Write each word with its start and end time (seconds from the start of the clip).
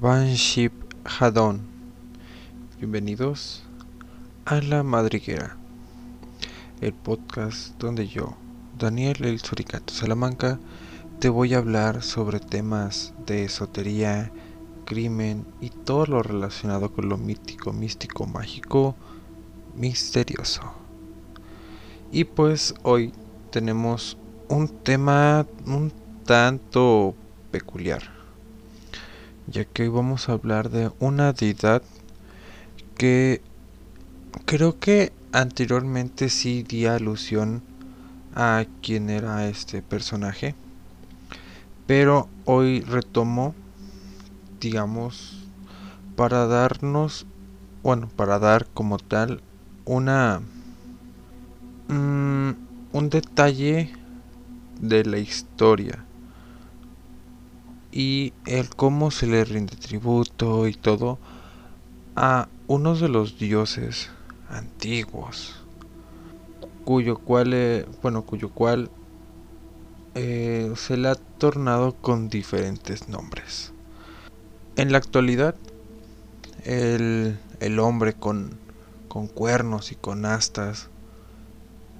Banship 0.00 0.70
Hadon. 1.04 1.60
Bienvenidos 2.78 3.64
a 4.44 4.60
La 4.60 4.84
Madriguera, 4.84 5.56
el 6.80 6.92
podcast 6.92 7.76
donde 7.80 8.06
yo, 8.06 8.36
Daniel 8.78 9.24
el 9.24 9.40
Suricato 9.40 9.92
Salamanca, 9.92 10.60
te 11.18 11.28
voy 11.28 11.52
a 11.52 11.58
hablar 11.58 12.04
sobre 12.04 12.38
temas 12.38 13.12
de 13.26 13.46
esotería, 13.46 14.30
crimen 14.84 15.44
y 15.60 15.70
todo 15.70 16.06
lo 16.06 16.22
relacionado 16.22 16.92
con 16.92 17.08
lo 17.08 17.18
mítico, 17.18 17.72
místico, 17.72 18.24
mágico, 18.24 18.94
misterioso. 19.74 20.62
Y 22.12 22.22
pues 22.22 22.72
hoy 22.84 23.12
tenemos 23.50 24.16
un 24.48 24.68
tema 24.68 25.44
un 25.66 25.92
tanto 26.24 27.16
peculiar 27.50 28.17
ya 29.50 29.64
que 29.64 29.84
hoy 29.84 29.88
vamos 29.88 30.28
a 30.28 30.32
hablar 30.32 30.68
de 30.68 30.90
una 30.98 31.32
deidad 31.32 31.82
que 32.96 33.40
creo 34.44 34.78
que 34.78 35.12
anteriormente 35.32 36.28
sí 36.28 36.62
di 36.62 36.84
alusión 36.84 37.62
a 38.34 38.66
quién 38.82 39.08
era 39.08 39.48
este 39.48 39.80
personaje, 39.80 40.54
pero 41.86 42.28
hoy 42.44 42.82
retomo, 42.82 43.54
digamos, 44.60 45.38
para 46.14 46.46
darnos, 46.46 47.24
bueno, 47.82 48.10
para 48.16 48.38
dar 48.38 48.66
como 48.74 48.98
tal 48.98 49.40
una 49.86 50.42
mm, 51.88 52.50
un 52.92 53.10
detalle 53.10 53.90
de 54.80 55.04
la 55.04 55.18
historia 55.18 56.04
y 57.98 58.32
el 58.46 58.68
cómo 58.68 59.10
se 59.10 59.26
le 59.26 59.44
rinde 59.44 59.74
tributo 59.74 60.68
y 60.68 60.74
todo 60.74 61.18
a 62.14 62.46
uno 62.68 62.94
de 62.94 63.08
los 63.08 63.40
dioses 63.40 64.08
antiguos 64.48 65.56
cuyo 66.84 67.16
cual 67.18 67.52
eh, 67.54 67.86
bueno 68.00 68.22
cuyo 68.22 68.50
cual 68.50 68.88
eh, 70.14 70.72
se 70.76 70.96
le 70.96 71.08
ha 71.08 71.16
tornado 71.16 71.92
con 71.92 72.28
diferentes 72.28 73.08
nombres. 73.08 73.72
En 74.76 74.92
la 74.92 74.98
actualidad 74.98 75.56
el, 76.62 77.36
el 77.58 77.80
hombre 77.80 78.14
con, 78.14 78.60
con 79.08 79.26
cuernos 79.26 79.90
y 79.90 79.96
con 79.96 80.24
astas 80.24 80.88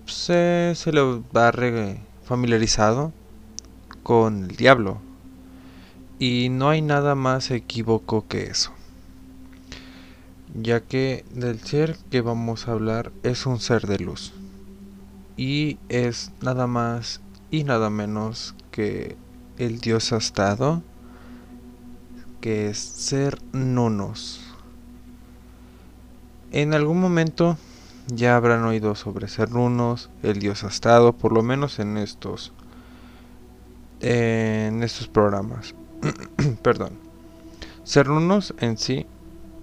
se, 0.06 0.74
se 0.76 0.92
le 0.92 1.00
va 1.02 1.52
familiarizado 2.22 3.12
con 4.04 4.44
el 4.44 4.56
diablo 4.56 5.07
y 6.18 6.48
no 6.48 6.68
hay 6.68 6.82
nada 6.82 7.14
más 7.14 7.50
equívoco 7.50 8.26
que 8.26 8.44
eso. 8.44 8.72
Ya 10.60 10.80
que 10.80 11.24
del 11.32 11.60
ser 11.60 11.96
que 12.10 12.20
vamos 12.20 12.66
a 12.66 12.72
hablar 12.72 13.12
es 13.22 13.46
un 13.46 13.60
ser 13.60 13.86
de 13.86 13.98
luz. 13.98 14.32
Y 15.36 15.78
es 15.88 16.32
nada 16.40 16.66
más 16.66 17.20
y 17.50 17.64
nada 17.64 17.90
menos 17.90 18.54
que 18.72 19.16
el 19.58 19.80
dios 19.80 20.12
astado, 20.12 20.82
que 22.40 22.68
es 22.70 22.78
ser 22.78 23.38
nunos. 23.52 24.40
En 26.50 26.74
algún 26.74 27.00
momento 27.00 27.56
ya 28.08 28.34
habrán 28.36 28.64
oído 28.64 28.94
sobre 28.94 29.28
ser 29.28 29.50
nunos, 29.50 30.10
el 30.22 30.38
dios 30.38 30.64
astado, 30.64 31.12
por 31.12 31.32
lo 31.32 31.42
menos 31.42 31.78
en 31.78 31.98
estos 31.98 32.52
en 34.00 34.82
estos 34.82 35.08
programas. 35.08 35.74
Perdón. 36.62 36.92
Cernunos 37.84 38.54
en 38.58 38.76
sí 38.76 39.06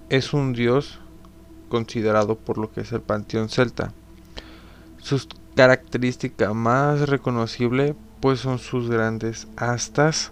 es 0.10 0.34
un 0.34 0.54
dios 0.54 1.00
considerado 1.70 2.38
por 2.38 2.58
lo 2.58 2.72
que 2.72 2.82
es 2.82 2.92
el 2.92 3.02
panteón 3.02 3.50
celta. 3.50 3.94
Sus 4.98 5.28
característica 5.56 6.54
más 6.54 7.08
reconocible 7.08 7.96
pues 8.20 8.40
son 8.40 8.60
sus 8.60 8.90
grandes 8.90 9.48
astas 9.56 10.32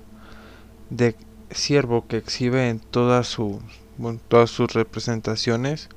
de 0.89 1.15
ciervo 1.51 2.07
que 2.07 2.17
exhibe 2.17 2.69
en 2.69 2.79
todas 2.79 3.27
sus, 3.27 3.57
todas 4.27 4.49
sus 4.49 4.73
representaciones 4.73 5.89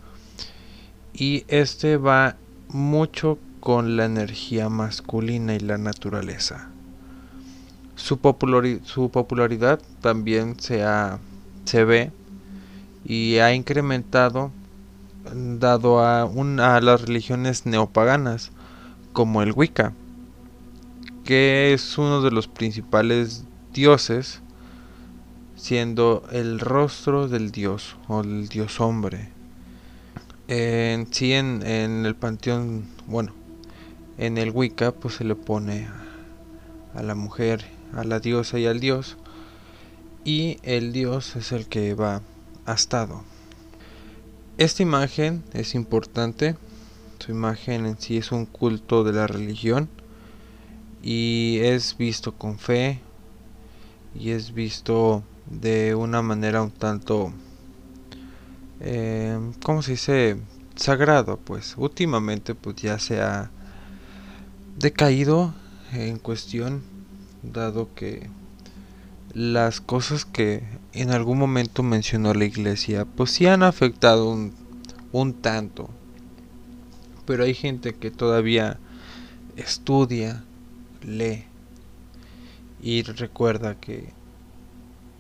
y 1.13 1.45
este 1.49 1.97
va 1.97 2.37
mucho 2.69 3.39
con 3.61 3.97
la 3.97 4.05
energía 4.05 4.69
masculina 4.69 5.55
y 5.55 5.61
la 5.61 5.79
naturaleza. 5.79 6.71
Su, 7.97 8.19
popularidad 8.19 9.81
también 10.01 10.61
se, 10.61 10.85
se 11.65 11.85
ve 11.85 12.13
y 13.05 13.39
ha 13.39 13.55
incrementado 13.55 14.53
dado 15.35 16.01
a, 16.01 16.23
a 16.23 16.81
las 16.81 17.03
religiones 17.03 17.67
neopaganas 17.67 18.53
como 19.13 19.43
el 19.43 19.53
Wicca, 19.53 19.93
que 21.25 21.73
es 21.73 21.99
uno 21.99 22.21
de 22.21 22.31
los 22.31 22.49
principales 22.49 23.45
dioses, 23.73 24.41
siendo 25.57 26.23
el 26.31 26.61
rostro 26.61 27.29
del 27.29 27.51
dios 27.51 27.97
o 28.09 28.21
el 28.21 28.49
dios 28.49 28.81
hombre. 28.81 29.31
En 30.49 31.09
en, 31.21 31.67
en 31.67 32.07
el 32.07 32.15
panteón, 32.15 32.85
bueno, 33.07 33.33
en 34.19 34.39
el 34.39 34.51
Wicca, 34.51 34.93
pues 34.93 35.15
se 35.15 35.25
le 35.25 35.35
pone 35.35 35.89
a 36.95 37.03
la 37.03 37.15
mujer 37.15 37.76
a 37.95 38.05
la 38.05 38.21
diosa 38.21 38.59
y 38.59 38.67
al 38.67 38.81
dios 38.81 39.17
y 40.27 40.59
el 40.65 40.93
dios 40.93 41.37
es 41.37 41.53
el 41.53 41.67
que 41.67 41.95
va 41.95 42.21
astado. 42.65 43.23
Esta 44.59 44.83
imagen 44.83 45.45
es 45.53 45.77
importante, 45.77 46.57
su 47.21 47.31
imagen 47.31 47.87
en 47.87 47.99
sí 47.99 48.17
es 48.17 48.33
un 48.33 48.45
culto 48.45 49.05
de 49.05 49.13
la 49.13 49.29
religión 49.29 49.89
y 51.01 51.59
es 51.63 51.97
visto 51.97 52.33
con 52.33 52.59
fe 52.59 53.01
y 54.19 54.31
es 54.31 54.53
visto 54.53 55.23
de 55.49 55.95
una 55.95 56.23
manera 56.23 56.61
un 56.61 56.73
tanto, 56.73 57.33
eh, 58.81 59.39
¿cómo 59.63 59.83
se 59.83 59.93
dice? 59.93 60.41
Sagrado, 60.75 61.39
pues 61.39 61.75
últimamente 61.79 62.55
pues 62.55 62.77
ya 62.77 62.99
se 62.99 63.21
ha 63.21 63.51
decaído 64.77 65.55
en 65.93 66.19
cuestión 66.19 66.96
dado 67.43 67.89
que 67.95 68.29
las 69.37 69.81
cosas 69.81 70.25
que 70.25 70.63
en 70.93 71.11
algún 71.11 71.39
momento 71.39 71.83
mencionó 71.83 72.33
la 72.33 72.47
iglesia, 72.47 73.05
pues 73.05 73.33
sí 73.33 73.47
han 73.47 73.63
afectado 73.63 74.31
un, 75.13 75.35
tanto. 75.35 75.91
Pero 77.27 77.45
hay 77.45 77.53
gente 77.53 77.95
que 77.95 78.11
todavía 78.11 78.79
estudia, 79.57 80.43
lee 81.03 81.45
y 82.81 83.03
recuerda 83.03 83.75
que 83.75 84.13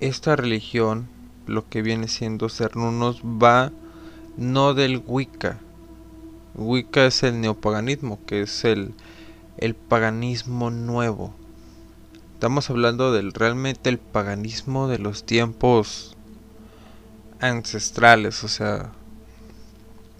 esta 0.00 0.36
religión, 0.36 1.08
lo 1.46 1.68
que 1.68 1.82
viene 1.82 2.08
siendo 2.08 2.48
Cernunos, 2.48 3.20
va 3.22 3.72
no 4.38 4.72
del 4.72 5.02
Wicca. 5.06 5.58
Wicca 6.54 7.06
es 7.06 7.22
el 7.22 7.40
neopaganismo, 7.40 8.18
que 8.26 8.42
es 8.42 8.64
el, 8.64 8.94
el 9.58 9.74
paganismo 9.74 10.70
nuevo 10.70 11.34
Estamos 12.46 12.70
hablando 12.70 13.10
del 13.12 13.32
realmente 13.32 13.90
el 13.90 13.98
paganismo 13.98 14.86
de 14.86 15.00
los 15.00 15.24
tiempos 15.24 16.14
ancestrales, 17.40 18.44
o 18.44 18.48
sea, 18.48 18.92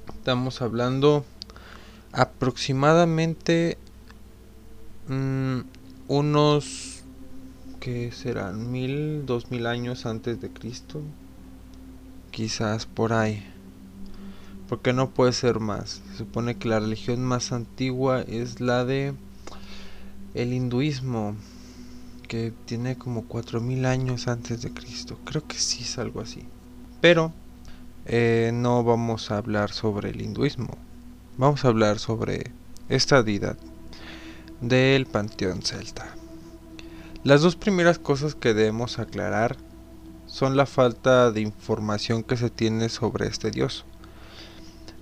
estamos 0.08 0.60
hablando 0.60 1.24
aproximadamente 2.10 3.78
mm, 5.06 5.60
unos 6.08 7.04
que 7.78 8.10
serán 8.10 8.72
mil, 8.72 9.24
dos 9.24 9.52
mil 9.52 9.64
años 9.64 10.04
antes 10.04 10.40
de 10.40 10.50
Cristo, 10.50 11.02
quizás 12.32 12.86
por 12.86 13.12
ahí, 13.12 13.46
porque 14.68 14.92
no 14.92 15.10
puede 15.10 15.32
ser 15.32 15.60
más. 15.60 16.02
Se 16.10 16.18
supone 16.18 16.56
que 16.56 16.66
la 16.66 16.80
religión 16.80 17.22
más 17.22 17.52
antigua 17.52 18.20
es 18.22 18.60
la 18.60 18.84
de 18.84 19.14
el 20.34 20.52
hinduismo 20.52 21.36
que 22.26 22.52
tiene 22.64 22.96
como 22.96 23.24
4000 23.24 23.86
años 23.86 24.28
antes 24.28 24.62
de 24.62 24.72
Cristo. 24.72 25.18
Creo 25.24 25.46
que 25.46 25.56
sí 25.56 25.82
es 25.82 25.98
algo 25.98 26.20
así. 26.20 26.44
Pero 27.00 27.32
eh, 28.06 28.50
no 28.52 28.84
vamos 28.84 29.30
a 29.30 29.38
hablar 29.38 29.70
sobre 29.72 30.10
el 30.10 30.20
hinduismo. 30.20 30.76
Vamos 31.38 31.64
a 31.64 31.68
hablar 31.68 31.98
sobre 31.98 32.52
esta 32.88 33.22
deidad 33.22 33.56
del 34.60 35.06
panteón 35.06 35.62
celta. 35.62 36.06
Las 37.24 37.42
dos 37.42 37.56
primeras 37.56 37.98
cosas 37.98 38.34
que 38.34 38.54
debemos 38.54 38.98
aclarar 38.98 39.56
son 40.26 40.56
la 40.56 40.66
falta 40.66 41.32
de 41.32 41.40
información 41.40 42.22
que 42.22 42.36
se 42.36 42.50
tiene 42.50 42.88
sobre 42.88 43.26
este 43.26 43.50
dios. 43.50 43.84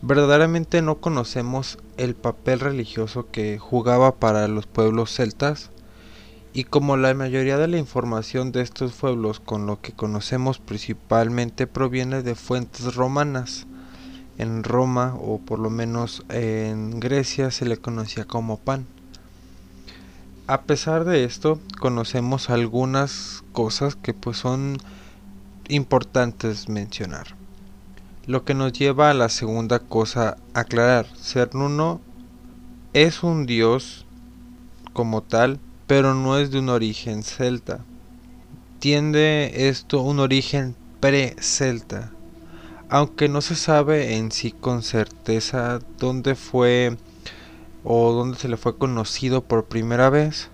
Verdaderamente 0.00 0.82
no 0.82 1.00
conocemos 1.00 1.78
el 1.96 2.14
papel 2.14 2.60
religioso 2.60 3.30
que 3.30 3.58
jugaba 3.58 4.16
para 4.16 4.48
los 4.48 4.66
pueblos 4.66 5.14
celtas 5.14 5.70
Y 6.56 6.62
como 6.62 6.96
la 6.96 7.12
mayoría 7.14 7.58
de 7.58 7.66
la 7.66 7.78
información 7.78 8.52
de 8.52 8.62
estos 8.62 8.92
pueblos 8.92 9.40
con 9.40 9.66
lo 9.66 9.80
que 9.80 9.92
conocemos 9.92 10.60
principalmente 10.60 11.66
proviene 11.66 12.22
de 12.22 12.36
fuentes 12.36 12.94
romanas, 12.94 13.66
en 14.38 14.62
Roma 14.62 15.16
o 15.20 15.38
por 15.38 15.58
lo 15.58 15.68
menos 15.68 16.24
en 16.28 17.00
Grecia 17.00 17.50
se 17.50 17.66
le 17.66 17.76
conocía 17.76 18.24
como 18.24 18.58
pan. 18.58 18.86
A 20.46 20.62
pesar 20.62 21.04
de 21.04 21.24
esto, 21.24 21.58
conocemos 21.80 22.50
algunas 22.50 23.42
cosas 23.52 23.96
que 23.96 24.14
pues 24.14 24.36
son 24.36 24.78
importantes 25.68 26.68
mencionar. 26.68 27.34
Lo 28.26 28.44
que 28.44 28.54
nos 28.54 28.72
lleva 28.72 29.10
a 29.10 29.14
la 29.14 29.28
segunda 29.28 29.80
cosa 29.80 30.36
a 30.54 30.60
aclarar, 30.60 31.06
Cernuno 31.16 32.00
es 32.92 33.24
un 33.24 33.44
dios 33.44 34.06
como 34.92 35.22
tal, 35.22 35.58
pero 35.86 36.14
no 36.14 36.38
es 36.38 36.50
de 36.50 36.58
un 36.58 36.68
origen 36.68 37.22
celta. 37.22 37.84
Tiende 38.78 39.68
esto 39.68 40.02
un 40.02 40.20
origen 40.20 40.76
pre-celta, 41.00 42.12
aunque 42.88 43.28
no 43.28 43.40
se 43.40 43.56
sabe 43.56 44.16
en 44.16 44.30
sí 44.32 44.52
con 44.52 44.82
certeza 44.82 45.80
dónde 45.98 46.34
fue 46.34 46.96
o 47.82 48.12
dónde 48.12 48.38
se 48.38 48.48
le 48.48 48.56
fue 48.56 48.76
conocido 48.78 49.42
por 49.42 49.66
primera 49.66 50.10
vez. 50.10 50.50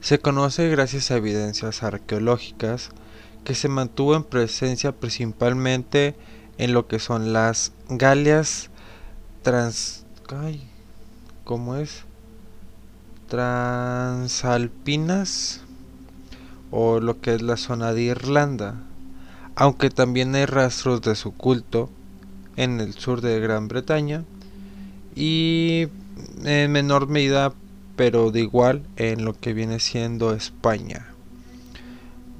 Se 0.00 0.18
conoce 0.18 0.68
gracias 0.68 1.10
a 1.10 1.16
evidencias 1.16 1.82
arqueológicas 1.82 2.90
que 3.44 3.54
se 3.54 3.68
mantuvo 3.68 4.16
en 4.16 4.24
presencia 4.24 4.92
principalmente 4.92 6.14
en 6.58 6.72
lo 6.72 6.86
que 6.86 6.98
son 6.98 7.32
las 7.32 7.72
Galias 7.88 8.70
trans... 9.42 10.04
¿Cómo 11.44 11.76
es? 11.76 12.04
Transalpinas 13.30 15.62
o 16.72 16.98
lo 16.98 17.20
que 17.20 17.34
es 17.34 17.42
la 17.42 17.56
zona 17.56 17.92
de 17.92 18.02
Irlanda, 18.02 18.74
aunque 19.54 19.88
también 19.88 20.34
hay 20.34 20.46
rastros 20.46 21.00
de 21.02 21.14
su 21.14 21.32
culto 21.32 21.88
en 22.56 22.80
el 22.80 22.94
sur 22.94 23.20
de 23.20 23.38
Gran 23.38 23.68
Bretaña 23.68 24.24
y 25.14 25.86
en 26.44 26.72
menor 26.72 27.06
medida 27.06 27.52
pero 27.94 28.32
de 28.32 28.40
igual 28.40 28.82
en 28.96 29.24
lo 29.24 29.38
que 29.38 29.52
viene 29.52 29.78
siendo 29.78 30.32
España. 30.32 31.06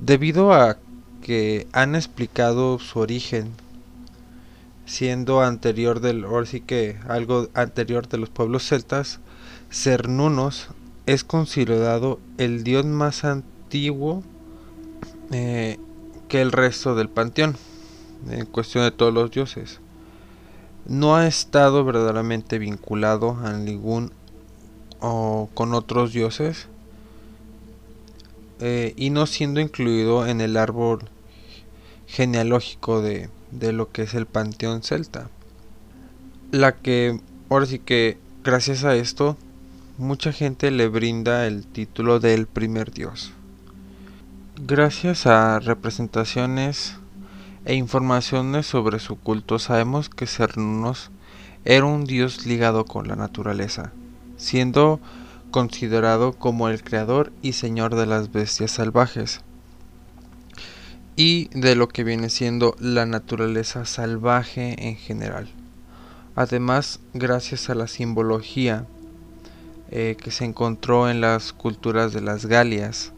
Debido 0.01 0.53
a 0.53 0.77
que 1.23 1.69
han 1.73 1.95
explicado 1.95 2.81
su 2.81 2.99
origen 2.99 3.53
siendo 4.87 5.41
anterior 5.41 6.01
del, 6.01 6.25
ahora 6.25 6.47
sí 6.47 6.61
que 6.61 6.99
algo 7.09 7.49
anterior 7.55 8.09
de 8.09 8.19
los 8.19 8.29
pueblos 8.29 8.67
celtas, 8.67 9.21
Cernunos 9.71 10.71
es 11.07 11.25
considerado 11.25 12.19
el 12.39 12.65
dios 12.65 12.85
más 12.85 13.25
antiguo 13.25 14.23
eh, 15.33 15.79
que 16.29 16.41
el 16.41 16.53
resto 16.53 16.95
del 16.95 17.09
panteón, 17.09 17.57
en 18.31 18.47
cuestión 18.47 18.85
de 18.85 18.91
todos 18.91 19.13
los 19.13 19.31
dioses. 19.31 19.81
No 20.87 21.17
ha 21.17 21.27
estado 21.27 21.85
verdaderamente 21.85 22.59
vinculado 22.59 23.37
a 23.43 23.53
ningún 23.53 24.13
o 25.01 25.49
con 25.55 25.75
otros 25.75 26.13
dioses 26.13 26.69
eh, 28.61 28.93
y 28.97 29.11
no 29.11 29.27
siendo 29.27 29.61
incluido 29.61 30.27
en 30.27 30.41
el 30.41 30.57
árbol 30.57 31.09
genealógico 32.07 33.01
de, 33.01 33.31
de 33.51 33.73
lo 33.73 33.91
que 33.91 34.03
es 34.03 34.15
el 34.15 34.27
panteón 34.27 34.83
celta. 34.83 35.31
La 36.51 36.77
que, 36.77 37.21
ahora 37.49 37.67
sí 37.67 37.79
que, 37.79 38.19
gracias 38.43 38.85
a 38.85 38.95
esto, 38.97 39.37
mucha 40.01 40.33
gente 40.33 40.71
le 40.71 40.89
brinda 40.89 41.47
el 41.47 41.67
título 41.67 42.21
del 42.21 42.47
primer 42.47 42.91
dios. 42.91 43.33
Gracias 44.57 45.27
a 45.27 45.61
representaciones 45.61 46.97
e 47.67 47.75
informaciones 47.75 48.67
sobre 48.67 48.99
su 48.99 49.19
culto 49.19 49.59
sabemos 49.59 50.09
que 50.09 50.27
Cernunnos 50.27 51.11
era 51.67 51.85
un 51.85 52.07
dios 52.07 52.47
ligado 52.47 52.87
con 52.87 53.09
la 53.09 53.15
naturaleza, 53.15 53.93
siendo 54.39 55.01
considerado 55.51 56.33
como 56.33 56.71
el 56.71 56.83
creador 56.83 57.31
y 57.43 57.53
señor 57.53 57.95
de 57.95 58.07
las 58.07 58.33
bestias 58.33 58.71
salvajes 58.71 59.43
y 61.15 61.49
de 61.49 61.77
lo 61.77 61.89
que 61.89 62.05
viene 62.05 62.31
siendo 62.31 62.75
la 62.79 63.05
naturaleza 63.05 63.85
salvaje 63.85 64.89
en 64.89 64.97
general. 64.97 65.51
Además, 66.37 67.01
gracias 67.13 67.69
a 67.69 67.75
la 67.75 67.87
simbología 67.87 68.87
eh, 69.91 70.17
que 70.21 70.31
se 70.31 70.45
encontró 70.45 71.11
en 71.11 71.21
las 71.21 71.53
culturas 71.53 72.13
de 72.13 72.21
las 72.21 72.47
Galias, 72.47 73.13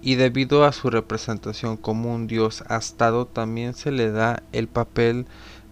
y 0.00 0.14
debido 0.16 0.64
a 0.64 0.72
su 0.72 0.90
representación 0.90 1.76
como 1.76 2.14
un 2.14 2.26
dios 2.26 2.62
astado, 2.68 3.26
también 3.26 3.74
se 3.74 3.90
le 3.90 4.10
da 4.10 4.42
el 4.52 4.68
papel 4.68 5.26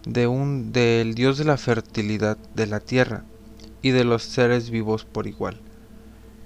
de 0.05 0.27
un 0.27 0.71
del 0.71 1.15
dios 1.15 1.37
de 1.37 1.45
la 1.45 1.57
fertilidad 1.57 2.37
de 2.53 2.67
la 2.67 2.79
tierra 2.79 3.23
y 3.81 3.91
de 3.91 4.03
los 4.03 4.23
seres 4.23 4.69
vivos 4.69 5.05
por 5.05 5.27
igual. 5.27 5.59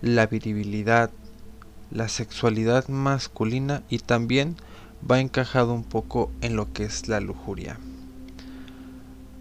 La 0.01 0.27
viribilidad, 0.27 1.09
la 1.89 2.09
sexualidad 2.09 2.87
masculina 2.89 3.83
y 3.89 3.99
también 3.99 4.55
va 5.09 5.19
encajado 5.19 5.73
un 5.73 5.83
poco 5.83 6.31
en 6.41 6.55
lo 6.55 6.71
que 6.71 6.83
es 6.83 7.07
la 7.07 7.19
lujuria. 7.19 7.79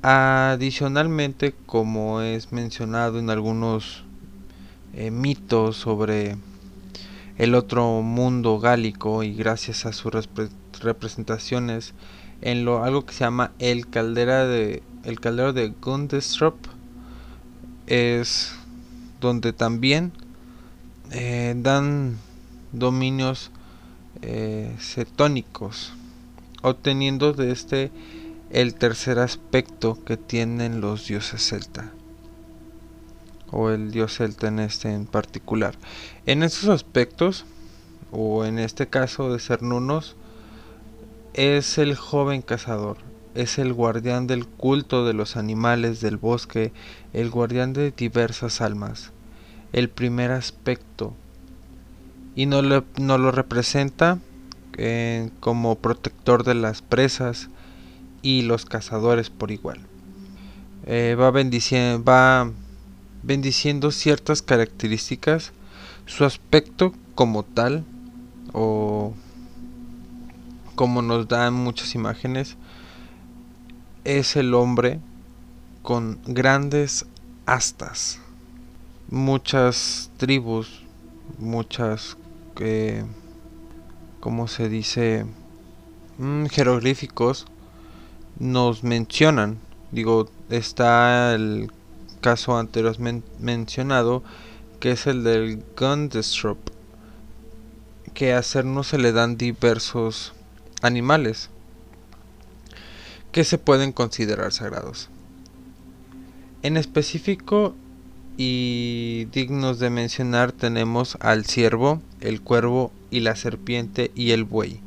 Adicionalmente, 0.02 1.54
como 1.66 2.20
es 2.20 2.52
mencionado 2.52 3.18
en 3.18 3.30
algunos 3.30 4.04
eh, 4.94 5.10
mitos 5.10 5.76
sobre 5.76 6.36
el 7.36 7.54
otro 7.54 8.02
mundo 8.02 8.58
gálico 8.58 9.22
y 9.22 9.34
gracias 9.34 9.86
a 9.86 9.92
sus 9.92 10.12
representaciones 10.80 11.94
en 12.40 12.64
lo 12.64 12.82
algo 12.82 13.04
que 13.04 13.12
se 13.12 13.20
llama 13.20 13.52
el 13.58 13.88
caldera 13.88 14.46
de 14.46 14.82
el 15.04 15.20
caldero 15.20 15.52
de 15.52 15.68
Gundestrop 15.68 16.56
es 17.86 18.52
donde 19.20 19.52
también 19.52 20.12
eh, 21.10 21.54
dan 21.56 22.18
dominios 22.72 23.50
eh, 24.22 24.74
cetónicos, 24.78 25.92
obteniendo 26.62 27.32
de 27.32 27.52
este 27.52 27.90
el 28.50 28.74
tercer 28.74 29.18
aspecto 29.18 30.02
que 30.04 30.16
tienen 30.16 30.80
los 30.80 31.06
dioses 31.06 31.46
celta 31.46 31.92
o 33.50 33.70
el 33.70 33.90
dios 33.90 34.16
celta 34.16 34.48
en 34.48 34.58
este 34.58 34.92
en 34.92 35.06
particular. 35.06 35.74
En 36.26 36.42
estos 36.42 36.68
aspectos, 36.68 37.44
o 38.10 38.44
en 38.44 38.58
este 38.58 38.86
caso 38.86 39.32
de 39.32 39.38
ser 39.38 39.62
nunos, 39.62 40.16
es 41.34 41.78
el 41.78 41.94
joven 41.94 42.42
cazador, 42.42 42.96
es 43.34 43.58
el 43.58 43.72
guardián 43.72 44.26
del 44.26 44.46
culto 44.46 45.06
de 45.06 45.12
los 45.12 45.36
animales 45.36 46.00
del 46.00 46.16
bosque, 46.16 46.72
el 47.12 47.30
guardián 47.30 47.72
de 47.72 47.90
diversas 47.92 48.60
almas, 48.60 49.12
el 49.72 49.88
primer 49.88 50.32
aspecto 50.32 51.14
y 52.38 52.46
no, 52.46 52.62
lo 52.62 53.32
representa 53.32 54.20
eh, 54.76 55.30
como 55.40 55.74
protector 55.74 56.44
de 56.44 56.54
las 56.54 56.82
presas 56.82 57.48
y 58.22 58.42
los 58.42 58.64
cazadores 58.64 59.28
por 59.28 59.50
igual. 59.50 59.80
Eh, 60.86 61.16
va, 61.18 61.32
bendiciendo, 61.32 62.04
va 62.04 62.48
bendiciendo 63.22 63.90
ciertas 63.90 64.42
características, 64.42 65.52
su 66.06 66.24
aspecto 66.24 66.92
como 67.14 67.42
tal 67.42 67.84
o 68.52 69.12
como 70.74 71.02
nos 71.02 71.26
dan 71.28 71.54
muchas 71.54 71.94
imágenes, 71.94 72.56
es 74.04 74.36
el 74.36 74.54
hombre 74.54 75.00
con 75.82 76.20
grandes 76.24 77.06
astas. 77.46 78.20
Muchas 79.10 80.10
tribus, 80.18 80.84
muchas 81.38 82.16
que, 82.54 83.04
como 84.20 84.48
se 84.48 84.68
dice, 84.68 85.26
mm, 86.18 86.46
jeroglíficos 86.46 87.46
nos 88.38 88.84
mencionan. 88.84 89.58
Digo, 89.90 90.28
está 90.50 91.34
el 91.34 91.72
caso 92.18 92.58
anteriormente 92.58 93.28
mencionado, 93.38 94.22
que 94.80 94.92
es 94.92 95.06
el 95.06 95.24
del 95.24 95.62
Gundestrop, 95.78 96.58
que 98.14 98.34
a 98.34 98.42
no 98.64 98.82
se 98.82 98.98
le 98.98 99.12
dan 99.12 99.36
diversos 99.36 100.32
animales 100.82 101.50
que 103.32 103.44
se 103.44 103.58
pueden 103.58 103.92
considerar 103.92 104.52
sagrados. 104.52 105.10
En 106.62 106.76
específico, 106.76 107.74
y 108.36 109.26
dignos 109.32 109.80
de 109.80 109.90
mencionar 109.90 110.52
tenemos 110.52 111.18
al 111.20 111.44
ciervo, 111.44 112.00
el 112.20 112.40
cuervo 112.40 112.92
y 113.10 113.20
la 113.20 113.34
serpiente 113.34 114.12
y 114.14 114.30
el 114.30 114.44
buey. 114.44 114.80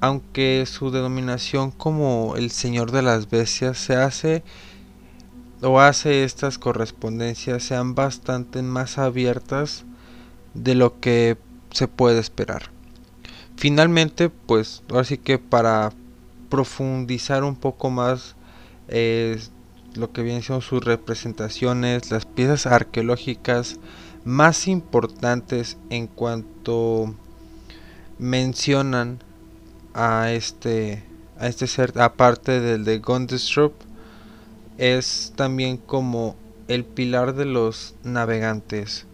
Aunque 0.00 0.64
su 0.66 0.90
denominación 0.90 1.70
como 1.70 2.34
el 2.36 2.50
señor 2.50 2.90
de 2.90 3.02
las 3.02 3.30
bestias 3.30 3.78
se 3.78 3.94
hace 3.94 4.42
o 5.62 5.80
hace 5.80 6.24
estas 6.24 6.58
correspondencias 6.58 7.62
sean 7.62 7.94
bastante 7.94 8.62
más 8.62 8.98
abiertas 8.98 9.84
de 10.54 10.74
lo 10.74 11.00
que 11.00 11.38
se 11.70 11.88
puede 11.88 12.18
esperar. 12.18 12.70
Finalmente, 13.56 14.28
pues 14.28 14.82
ahora 14.90 15.04
sí 15.04 15.18
que 15.18 15.38
para 15.38 15.92
profundizar 16.48 17.44
un 17.44 17.56
poco 17.56 17.90
más 17.90 18.34
eh, 18.88 19.38
lo 19.94 20.12
que 20.12 20.22
vienen 20.22 20.42
siendo 20.42 20.62
sus 20.62 20.84
representaciones, 20.84 22.10
las 22.10 22.26
piezas 22.26 22.66
arqueológicas 22.66 23.78
más 24.24 24.68
importantes 24.68 25.76
en 25.90 26.06
cuanto 26.06 27.14
mencionan 28.18 29.18
a 29.94 30.30
este 30.32 31.04
a 31.38 31.48
este 31.48 31.66
ser 31.66 32.00
aparte 32.00 32.60
del 32.60 32.84
de 32.84 32.98
Gondestrup 32.98 33.72
es 34.78 35.32
también 35.36 35.76
como 35.76 36.36
el 36.68 36.84
pilar 36.84 37.34
de 37.34 37.44
los 37.44 37.94
navegantes 38.04 39.06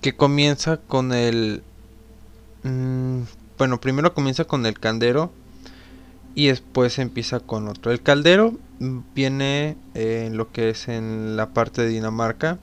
que 0.00 0.14
comienza 0.14 0.78
con 0.78 1.12
el 1.12 1.62
mm, 2.62 3.20
bueno 3.56 3.80
primero 3.80 4.14
comienza 4.14 4.44
con 4.44 4.66
el 4.66 4.78
caldero 4.78 5.32
y 6.34 6.46
después 6.46 6.98
empieza 6.98 7.40
con 7.40 7.68
otro 7.68 7.92
el 7.92 8.02
caldero 8.02 8.54
viene 9.14 9.76
en 9.94 10.36
lo 10.36 10.52
que 10.52 10.70
es 10.70 10.88
en 10.88 11.36
la 11.36 11.50
parte 11.50 11.82
de 11.82 11.88
Dinamarca 11.88 12.58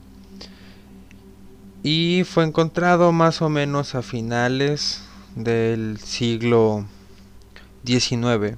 y 1.82 2.24
fue 2.24 2.44
encontrado 2.44 3.12
más 3.12 3.42
o 3.42 3.48
menos 3.48 3.94
a 3.94 4.02
finales 4.02 5.02
del 5.36 5.98
siglo 5.98 6.84
XIX. 7.84 8.56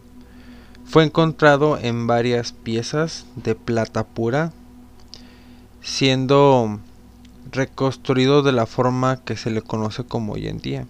Fue 0.88 1.04
encontrado 1.04 1.76
en 1.76 2.06
varias 2.06 2.52
piezas 2.52 3.26
de 3.36 3.54
plata 3.54 4.06
pura, 4.06 4.54
siendo 5.82 6.80
reconstruido 7.52 8.42
de 8.42 8.52
la 8.52 8.64
forma 8.64 9.22
que 9.22 9.36
se 9.36 9.50
le 9.50 9.60
conoce 9.60 10.04
como 10.04 10.32
hoy 10.32 10.48
en 10.48 10.56
día. 10.60 10.86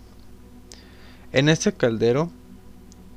En 1.32 1.48
este 1.48 1.72
caldero 1.72 2.30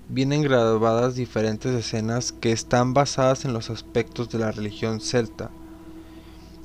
vienen 0.10 0.42
grabadas 0.42 1.14
diferentes 1.14 1.72
escenas 1.76 2.32
que 2.32 2.52
están 2.52 2.96
basadas 2.96 3.46
en 3.46 3.54
los 3.54 3.70
aspectos 3.70 4.30
de 4.30 4.40
la 4.40 4.52
religión 4.52 5.02
celta, 5.02 5.52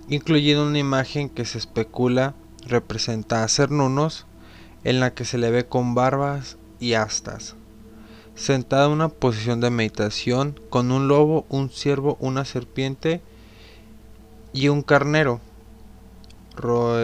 incluyendo 0.09 0.67
una 0.67 0.79
imagen 0.79 1.29
que 1.29 1.45
se 1.45 1.59
especula 1.59 2.33
representa 2.67 3.45
a 3.45 3.49
Cernunos, 3.49 4.25
en 4.83 4.99
la 4.99 5.13
que 5.13 5.27
se 5.27 5.37
le 5.37 5.51
ve 5.51 5.67
con 5.67 5.95
barbas 5.95 6.57
y 6.81 6.95
astas, 6.95 7.55
sentada 8.37 8.87
en 8.87 8.93
una 8.93 9.09
posición 9.09 9.61
de 9.61 9.71
meditación 9.71 10.61
con 10.71 10.93
un 10.93 11.09
lobo, 11.09 11.45
un 11.49 11.71
ciervo, 11.71 12.17
una 12.21 12.45
serpiente 12.45 13.21
y 14.53 14.69
un 14.69 14.83
carnero. 14.83 15.41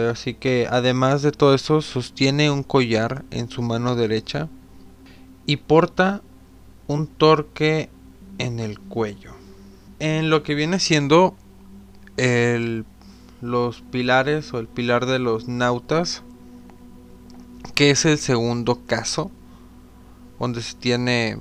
Así 0.09 0.33
que 0.33 0.67
además 0.69 1.21
de 1.21 1.31
todo 1.31 1.53
esto 1.53 1.81
sostiene 1.81 2.49
un 2.49 2.63
collar 2.63 3.23
en 3.29 3.49
su 3.49 3.61
mano 3.61 3.95
derecha 3.95 4.47
y 5.45 5.57
porta 5.57 6.21
un 6.87 7.07
torque 7.07 7.89
en 8.37 8.59
el 8.59 8.79
cuello. 8.79 9.33
En 9.99 10.29
lo 10.29 10.41
que 10.41 10.55
viene 10.55 10.79
siendo 10.79 11.35
el 12.17 12.85
los 13.43 13.81
pilares 13.81 14.53
o 14.53 14.59
el 14.59 14.67
pilar 14.67 15.05
de 15.05 15.19
los 15.19 15.49
nautas, 15.49 16.23
que 17.75 17.91
es 17.91 18.05
el 18.05 18.17
segundo 18.17 18.85
caso, 18.85 19.31
donde 20.43 20.61
se 20.61 20.75
tiene 20.75 21.37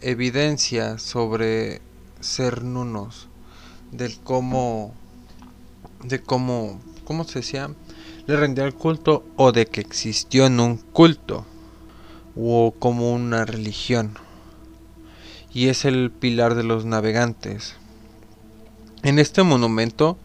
evidencia 0.00 0.98
sobre 0.98 1.80
ser 2.18 2.64
nunos, 2.64 3.28
del 3.92 4.18
cómo, 4.18 4.92
de 6.02 6.20
cómo, 6.20 6.80
¿cómo 7.04 7.22
se 7.22 7.38
decía? 7.38 7.70
Le 8.26 8.36
rendía 8.36 8.64
el 8.64 8.74
culto 8.74 9.24
o 9.36 9.52
de 9.52 9.66
que 9.66 9.80
existió 9.80 10.46
en 10.46 10.58
un 10.58 10.78
culto 10.78 11.46
o 12.34 12.74
como 12.76 13.12
una 13.12 13.44
religión. 13.44 14.18
Y 15.54 15.68
es 15.68 15.84
el 15.84 16.10
pilar 16.10 16.56
de 16.56 16.64
los 16.64 16.84
navegantes. 16.84 17.76
En 19.04 19.20
este 19.20 19.44
monumento 19.44 20.18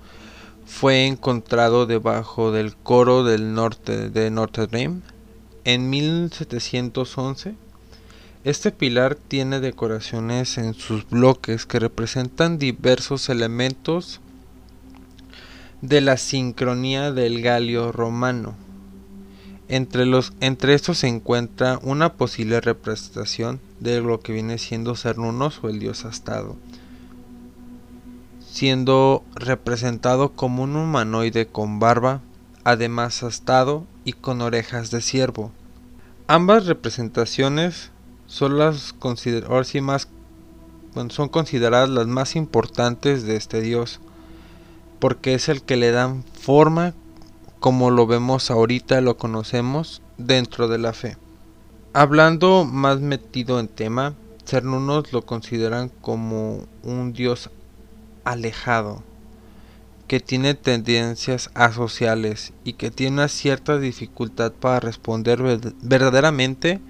fue 0.65 1.05
encontrado 1.05 1.85
debajo 1.85 2.51
del 2.51 2.75
coro 2.75 3.23
del 3.23 3.53
norte 3.53 4.09
de 4.09 4.31
Notre 4.31 4.65
Dame 4.65 5.01
en 5.63 5.91
1711. 5.91 7.53
Este 8.43 8.71
pilar 8.71 9.15
tiene 9.15 9.59
decoraciones 9.59 10.57
en 10.57 10.73
sus 10.73 11.09
bloques 11.09 11.65
que 11.65 11.79
representan 11.79 12.57
diversos 12.57 13.29
elementos 13.29 14.19
de 15.81 16.01
la 16.01 16.17
sincronía 16.17 17.11
del 17.11 17.41
galio 17.41 17.91
romano. 17.91 18.55
Entre, 19.69 20.05
los, 20.05 20.33
entre 20.41 20.73
estos 20.73 20.99
se 20.99 21.07
encuentra 21.07 21.79
una 21.83 22.13
posible 22.13 22.59
representación 22.59 23.61
de 23.79 24.01
lo 24.01 24.19
que 24.19 24.33
viene 24.33 24.57
siendo 24.57 24.95
Cernunos 24.95 25.63
o 25.63 25.69
el 25.69 25.79
dios 25.79 26.05
astado 26.05 26.57
siendo 28.53 29.23
representado 29.33 30.33
como 30.33 30.61
un 30.61 30.75
humanoide 30.75 31.47
con 31.47 31.79
barba, 31.79 32.21
además 32.63 33.23
astado 33.23 33.87
y 34.05 34.13
con 34.13 34.43
orejas 34.43 34.91
de 34.91 35.01
ciervo. 35.01 35.51
Ambas 36.27 36.67
representaciones 36.67 37.89
son 38.33 38.57
las 38.57 38.95
más 39.81 40.07
son 41.09 41.29
consideradas 41.29 41.89
las 41.89 42.07
más 42.07 42.35
importantes 42.35 43.23
de 43.25 43.35
este 43.35 43.61
dios, 43.61 43.99
porque 44.99 45.35
es 45.35 45.49
el 45.49 45.61
que 45.61 45.77
le 45.77 45.91
dan 45.91 46.23
forma 46.33 46.95
como 47.59 47.91
lo 47.91 48.07
vemos 48.07 48.49
ahorita, 48.49 49.01
lo 49.01 49.17
conocemos 49.17 50.01
dentro 50.17 50.67
de 50.67 50.79
la 50.79 50.93
fe. 50.93 51.15
Hablando 51.93 52.65
más 52.65 53.01
metido 53.01 53.59
en 53.59 53.67
tema, 53.67 54.15
Cernunos 54.47 55.13
lo 55.13 55.21
consideran 55.21 55.89
como 56.01 56.65
un 56.81 57.13
dios 57.13 57.51
alejado, 58.23 59.03
que 60.07 60.19
tiene 60.19 60.55
tendencias 60.55 61.51
asociales 61.53 62.51
y 62.63 62.73
que 62.73 62.89
tiene 62.89 63.17
una 63.17 63.27
cierta 63.27 63.77
dificultad 63.77 64.51
para 64.53 64.79
responder 64.79 65.39
verdaderamente 65.83 66.81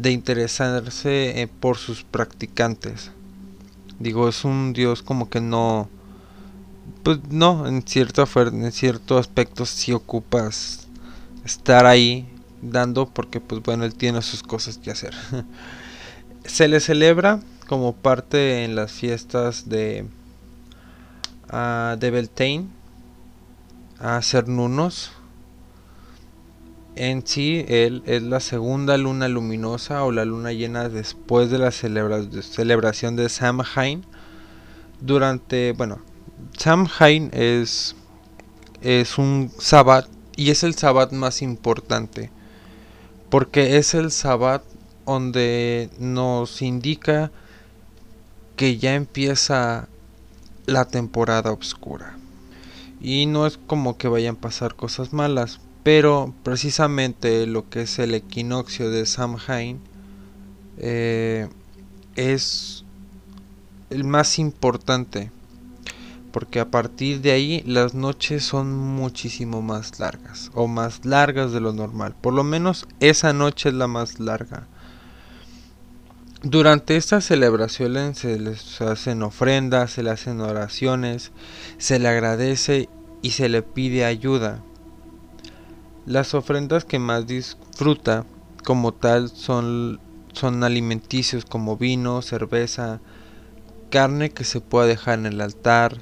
de 0.00 0.12
interesarse 0.12 1.42
eh, 1.42 1.46
por 1.46 1.76
sus 1.76 2.04
practicantes. 2.04 3.10
Digo, 3.98 4.28
es 4.28 4.44
un 4.44 4.72
dios 4.72 5.02
como 5.02 5.28
que 5.28 5.40
no 5.40 5.88
pues 7.02 7.18
no, 7.30 7.66
en 7.66 7.82
cierto 7.82 8.26
en 8.36 8.72
cierto 8.72 9.18
aspecto 9.18 9.64
si 9.66 9.92
ocupas 9.92 10.86
estar 11.44 11.86
ahí 11.86 12.28
dando 12.62 13.06
porque 13.06 13.40
pues 13.40 13.62
bueno, 13.62 13.84
él 13.84 13.94
tiene 13.94 14.22
sus 14.22 14.42
cosas 14.42 14.78
que 14.78 14.90
hacer. 14.90 15.14
Se 16.44 16.68
le 16.68 16.80
celebra 16.80 17.40
como 17.68 17.94
parte 17.94 18.64
en 18.64 18.74
las 18.74 18.92
fiestas 18.92 19.68
de 19.68 20.06
de 21.98 22.10
Beltane 22.10 22.66
a 23.98 24.22
Cernunos. 24.22 25.12
En 27.02 27.26
sí, 27.26 27.64
él 27.66 28.02
es 28.04 28.20
la 28.20 28.40
segunda 28.40 28.98
luna 28.98 29.26
luminosa 29.26 30.04
o 30.04 30.12
la 30.12 30.26
luna 30.26 30.52
llena 30.52 30.90
después 30.90 31.50
de 31.50 31.56
la 31.56 31.70
celebración 31.70 33.16
de 33.16 33.30
Samhain. 33.30 34.04
Durante, 35.00 35.72
bueno, 35.72 36.00
Samhain 36.58 37.30
es, 37.32 37.96
es 38.82 39.16
un 39.16 39.50
sabbat 39.58 40.08
y 40.36 40.50
es 40.50 40.62
el 40.62 40.74
sabbat 40.74 41.12
más 41.12 41.40
importante 41.40 42.30
porque 43.30 43.78
es 43.78 43.94
el 43.94 44.10
sabbat 44.10 44.62
donde 45.06 45.88
nos 45.98 46.60
indica 46.60 47.32
que 48.56 48.76
ya 48.76 48.94
empieza 48.94 49.88
la 50.66 50.84
temporada 50.84 51.50
oscura. 51.50 52.18
Y 53.00 53.24
no 53.24 53.46
es 53.46 53.56
como 53.56 53.96
que 53.96 54.06
vayan 54.06 54.36
a 54.36 54.40
pasar 54.40 54.74
cosas 54.74 55.14
malas, 55.14 55.60
pero 55.82 56.34
precisamente 56.42 57.46
lo 57.46 57.68
que 57.68 57.82
es 57.82 57.98
el 57.98 58.14
equinoccio 58.14 58.90
de 58.90 59.06
Samhain 59.06 59.80
eh, 60.78 61.48
es 62.16 62.84
el 63.90 64.04
más 64.04 64.38
importante 64.38 65.30
porque 66.32 66.60
a 66.60 66.70
partir 66.70 67.22
de 67.22 67.32
ahí 67.32 67.62
las 67.66 67.94
noches 67.94 68.44
son 68.44 68.76
muchísimo 68.76 69.62
más 69.62 69.98
largas 69.98 70.50
o 70.54 70.68
más 70.68 71.04
largas 71.04 71.52
de 71.52 71.60
lo 71.60 71.72
normal 71.72 72.14
por 72.20 72.34
lo 72.34 72.44
menos 72.44 72.86
esa 73.00 73.32
noche 73.32 73.70
es 73.70 73.74
la 73.74 73.88
más 73.88 74.20
larga 74.20 74.68
durante 76.42 76.96
esta 76.96 77.20
celebración 77.20 78.14
se 78.14 78.38
les 78.38 78.80
hacen 78.80 79.22
ofrendas, 79.22 79.90
se 79.90 80.02
le 80.02 80.08
hacen 80.08 80.40
oraciones, 80.40 81.32
se 81.76 81.98
le 81.98 82.08
agradece 82.08 82.88
y 83.20 83.32
se 83.32 83.50
le 83.50 83.60
pide 83.62 84.06
ayuda. 84.06 84.62
Las 86.10 86.34
ofrendas 86.34 86.84
que 86.84 86.98
más 86.98 87.28
disfruta 87.28 88.26
como 88.64 88.92
tal 88.92 89.28
son, 89.28 90.00
son 90.32 90.64
alimenticios 90.64 91.44
como 91.44 91.76
vino, 91.76 92.20
cerveza, 92.20 92.98
carne 93.90 94.30
que 94.30 94.42
se 94.42 94.60
puede 94.60 94.88
dejar 94.88 95.20
en 95.20 95.26
el 95.26 95.40
altar, 95.40 95.98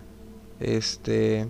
este, 0.61 1.47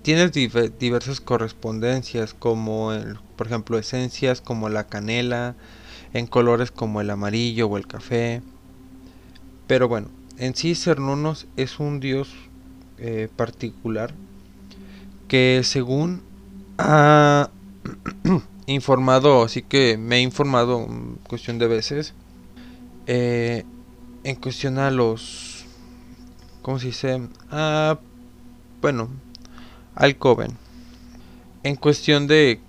tienes 0.00 0.32
diversas 0.32 1.20
correspondencias 1.20 2.32
como 2.32 2.94
el, 2.94 3.18
por 3.36 3.48
ejemplo 3.48 3.76
esencias 3.76 4.40
como 4.40 4.70
la 4.70 4.84
canela 4.84 5.54
en 6.14 6.26
colores 6.26 6.70
como 6.70 7.02
el 7.02 7.10
amarillo 7.10 7.66
o 7.66 7.76
el 7.76 7.86
café. 7.86 8.40
Pero 9.66 9.86
bueno 9.86 10.08
en 10.38 10.54
sí 10.54 10.74
Cernunos 10.76 11.46
es 11.58 11.78
un 11.78 12.00
dios 12.00 12.30
eh, 12.96 13.28
particular 13.36 14.14
que 15.28 15.60
según 15.62 16.22
ha 16.78 17.50
informado 18.66 19.42
así 19.42 19.62
que 19.62 19.96
me 19.96 20.16
he 20.16 20.20
informado 20.20 20.86
cuestión 21.28 21.58
de 21.58 21.68
veces 21.68 22.14
eh, 23.06 23.64
en 24.24 24.36
cuestión 24.36 24.78
a 24.78 24.90
los 24.90 25.64
¿cómo 26.62 26.78
se 26.78 26.86
dice? 26.86 27.28
Bueno 28.80 29.08
al 29.94 30.16
Coven 30.16 30.56
en 31.62 31.76
cuestión 31.76 32.26
de 32.26 32.60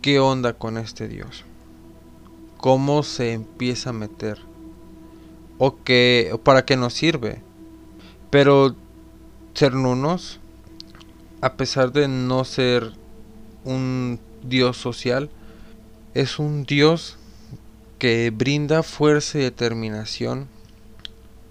qué 0.00 0.20
onda 0.20 0.54
con 0.54 0.78
este 0.78 1.08
dios, 1.08 1.44
cómo 2.58 3.02
se 3.02 3.32
empieza 3.32 3.90
a 3.90 3.92
meter 3.92 4.38
o 5.58 5.82
qué 5.82 6.38
para 6.42 6.64
qué 6.64 6.76
nos 6.76 6.94
sirve. 6.94 7.42
Pero 8.30 8.74
Cernunos, 9.54 10.40
a 11.40 11.54
pesar 11.54 11.92
de 11.92 12.08
no 12.08 12.44
ser 12.44 12.92
un 13.64 14.20
dios 14.48 14.76
social, 14.76 15.30
es 16.14 16.38
un 16.38 16.64
dios 16.64 17.18
que 17.98 18.30
brinda 18.30 18.82
fuerza 18.82 19.38
y 19.38 19.42
determinación, 19.42 20.48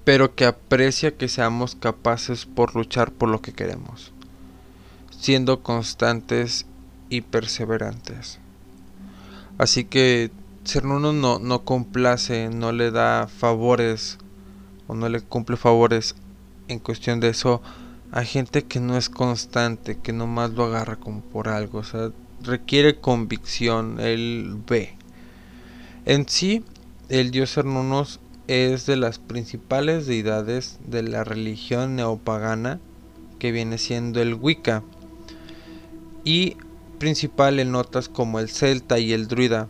pero 0.04 0.36
que 0.36 0.46
aprecia 0.46 1.16
que 1.16 1.28
seamos 1.28 1.76
capaces 1.76 2.46
por 2.46 2.76
luchar 2.76 3.12
por 3.12 3.30
lo 3.30 3.42
que 3.42 3.54
queremos 3.54 4.12
siendo 5.26 5.64
constantes 5.64 6.68
y 7.10 7.22
perseverantes. 7.22 8.38
Así 9.58 9.84
que 9.86 10.30
Cernuno 10.64 11.14
no, 11.14 11.40
no 11.40 11.64
complace, 11.64 12.50
no 12.50 12.72
le 12.72 12.92
da 12.92 13.28
favores 13.28 14.20
o 14.86 14.94
no 14.94 15.10
le 15.10 15.22
cumple 15.22 15.58
favores 15.58 16.14
en 16.68 16.78
cuestión 16.78 17.20
de 17.20 17.30
eso 17.30 17.64
a 18.12 18.24
gente 18.24 18.66
que 18.66 18.80
no 18.80 18.98
es 18.98 19.10
constante, 19.10 19.98
que 19.98 20.14
nomás 20.14 20.52
lo 20.52 20.66
agarra 20.66 20.96
como 20.96 21.22
por 21.22 21.48
algo, 21.50 21.80
o 21.80 21.84
sea, 21.84 22.12
requiere 22.46 23.00
convicción, 23.00 24.00
él 24.00 24.58
ve. 24.68 24.96
En 26.06 26.28
sí, 26.28 26.64
el 27.10 27.32
dios 27.32 27.54
Cernunos 27.54 28.20
es 28.48 28.86
de 28.86 28.96
las 28.96 29.20
principales 29.20 30.06
deidades 30.06 30.78
de 30.86 31.04
la 31.04 31.24
religión 31.24 31.96
neopagana 31.96 32.80
que 33.40 33.52
viene 33.52 33.78
siendo 33.78 34.22
el 34.22 34.36
Wicca 34.36 34.84
y 36.24 36.58
principal 37.00 37.60
en 37.60 37.72
notas 37.72 38.10
como 38.10 38.40
el 38.40 38.50
celta 38.50 39.00
y 39.00 39.14
el 39.14 39.28
druida, 39.28 39.68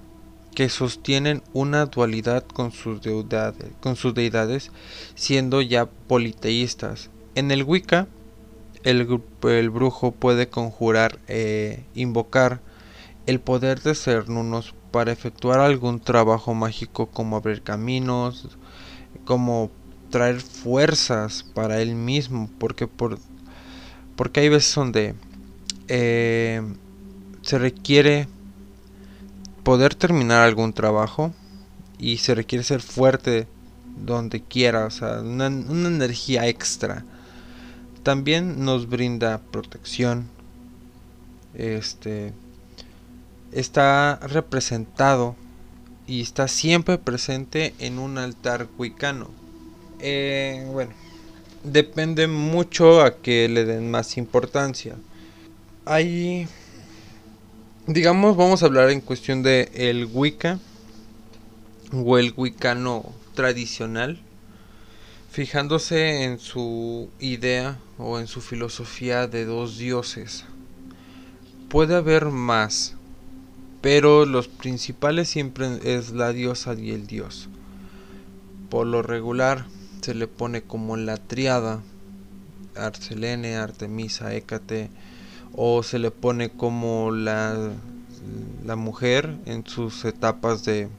que 0.53 0.69
sostienen 0.69 1.43
una 1.53 1.85
dualidad 1.85 2.45
con 2.45 2.71
sus, 2.71 3.01
con 3.81 3.95
sus 3.95 4.13
deidades, 4.13 4.71
siendo 5.15 5.61
ya 5.61 5.85
politeístas. 5.85 7.09
En 7.35 7.51
el 7.51 7.63
Wicca, 7.63 8.07
el, 8.83 9.19
el 9.43 9.69
brujo 9.69 10.11
puede 10.11 10.47
conjurar, 10.47 11.19
e 11.27 11.83
invocar 11.93 12.61
el 13.25 13.39
poder 13.39 13.81
de 13.81 13.95
Cernunos 13.95 14.73
para 14.91 15.11
efectuar 15.11 15.59
algún 15.59 15.99
trabajo 15.99 16.53
mágico 16.53 17.07
como 17.07 17.35
abrir 17.35 17.61
caminos, 17.61 18.57
como 19.25 19.71
traer 20.09 20.41
fuerzas 20.41 21.43
para 21.43 21.81
él 21.81 21.95
mismo, 21.95 22.49
porque 22.59 22.87
por 22.87 23.19
porque 24.15 24.39
hay 24.39 24.49
veces 24.49 24.73
donde 24.73 25.15
eh, 25.87 26.61
se 27.41 27.57
requiere 27.57 28.27
poder 29.63 29.95
terminar 29.95 30.43
algún 30.43 30.73
trabajo 30.73 31.33
y 31.97 32.17
se 32.17 32.35
requiere 32.35 32.63
ser 32.63 32.81
fuerte 32.81 33.47
donde 33.97 34.41
quiera, 34.41 34.85
o 34.85 34.91
sea, 34.91 35.21
una, 35.21 35.47
energía 35.47 36.47
extra. 36.47 37.03
También 38.03 38.63
nos 38.63 38.87
brinda 38.87 39.41
protección. 39.51 40.27
Este 41.53 42.33
está 43.55 44.19
representado 44.21 45.35
y 46.05 46.21
está 46.21 46.47
siempre 46.47 46.99
presente 46.99 47.73
en 47.79 47.97
un 47.97 48.19
altar 48.19 48.67
wicano. 48.77 49.29
Eh, 49.99 50.67
bueno, 50.71 50.91
depende 51.63 52.27
mucho 52.27 53.01
a 53.01 53.15
que 53.15 53.49
le 53.49 53.65
den 53.65 53.89
más 53.89 54.17
importancia 54.17 54.95
hay 55.85 56.47
digamos 57.85 58.35
vamos 58.35 58.63
a 58.63 58.65
hablar 58.65 58.89
en 58.89 59.01
cuestión 59.01 59.43
de 59.43 59.69
el 59.75 60.09
Wicca 60.11 60.59
o 61.93 62.17
el 62.17 62.33
Wiccano 62.35 63.05
tradicional 63.35 64.19
fijándose 65.29 66.23
en 66.23 66.39
su 66.39 67.09
idea 67.19 67.77
o 67.99 68.19
en 68.19 68.25
su 68.25 68.41
filosofía 68.41 69.27
de 69.27 69.45
dos 69.45 69.77
dioses 69.77 70.45
puede 71.69 71.95
haber 71.95 72.25
más 72.25 72.94
pero 73.85 74.25
los 74.25 74.47
principales 74.47 75.29
siempre 75.29 75.77
es 75.83 76.09
la 76.09 76.33
diosa 76.33 76.73
y 76.73 76.89
el 76.89 77.05
dios. 77.05 77.49
Por 78.71 78.87
lo 78.87 79.03
regular 79.03 79.67
se 80.01 80.15
le 80.15 80.27
pone 80.27 80.63
como 80.63 80.97
la 80.97 81.17
triada 81.17 81.83
Arcelene, 82.75 83.57
Artemisa, 83.57 84.33
Hécate 84.33 84.89
o 85.53 85.83
se 85.83 85.99
le 85.99 86.09
pone 86.09 86.49
como 86.49 87.11
la, 87.11 87.73
la 88.65 88.75
mujer 88.75 89.37
en 89.45 89.67
sus 89.67 90.03
etapas 90.03 90.65
de, 90.65 90.89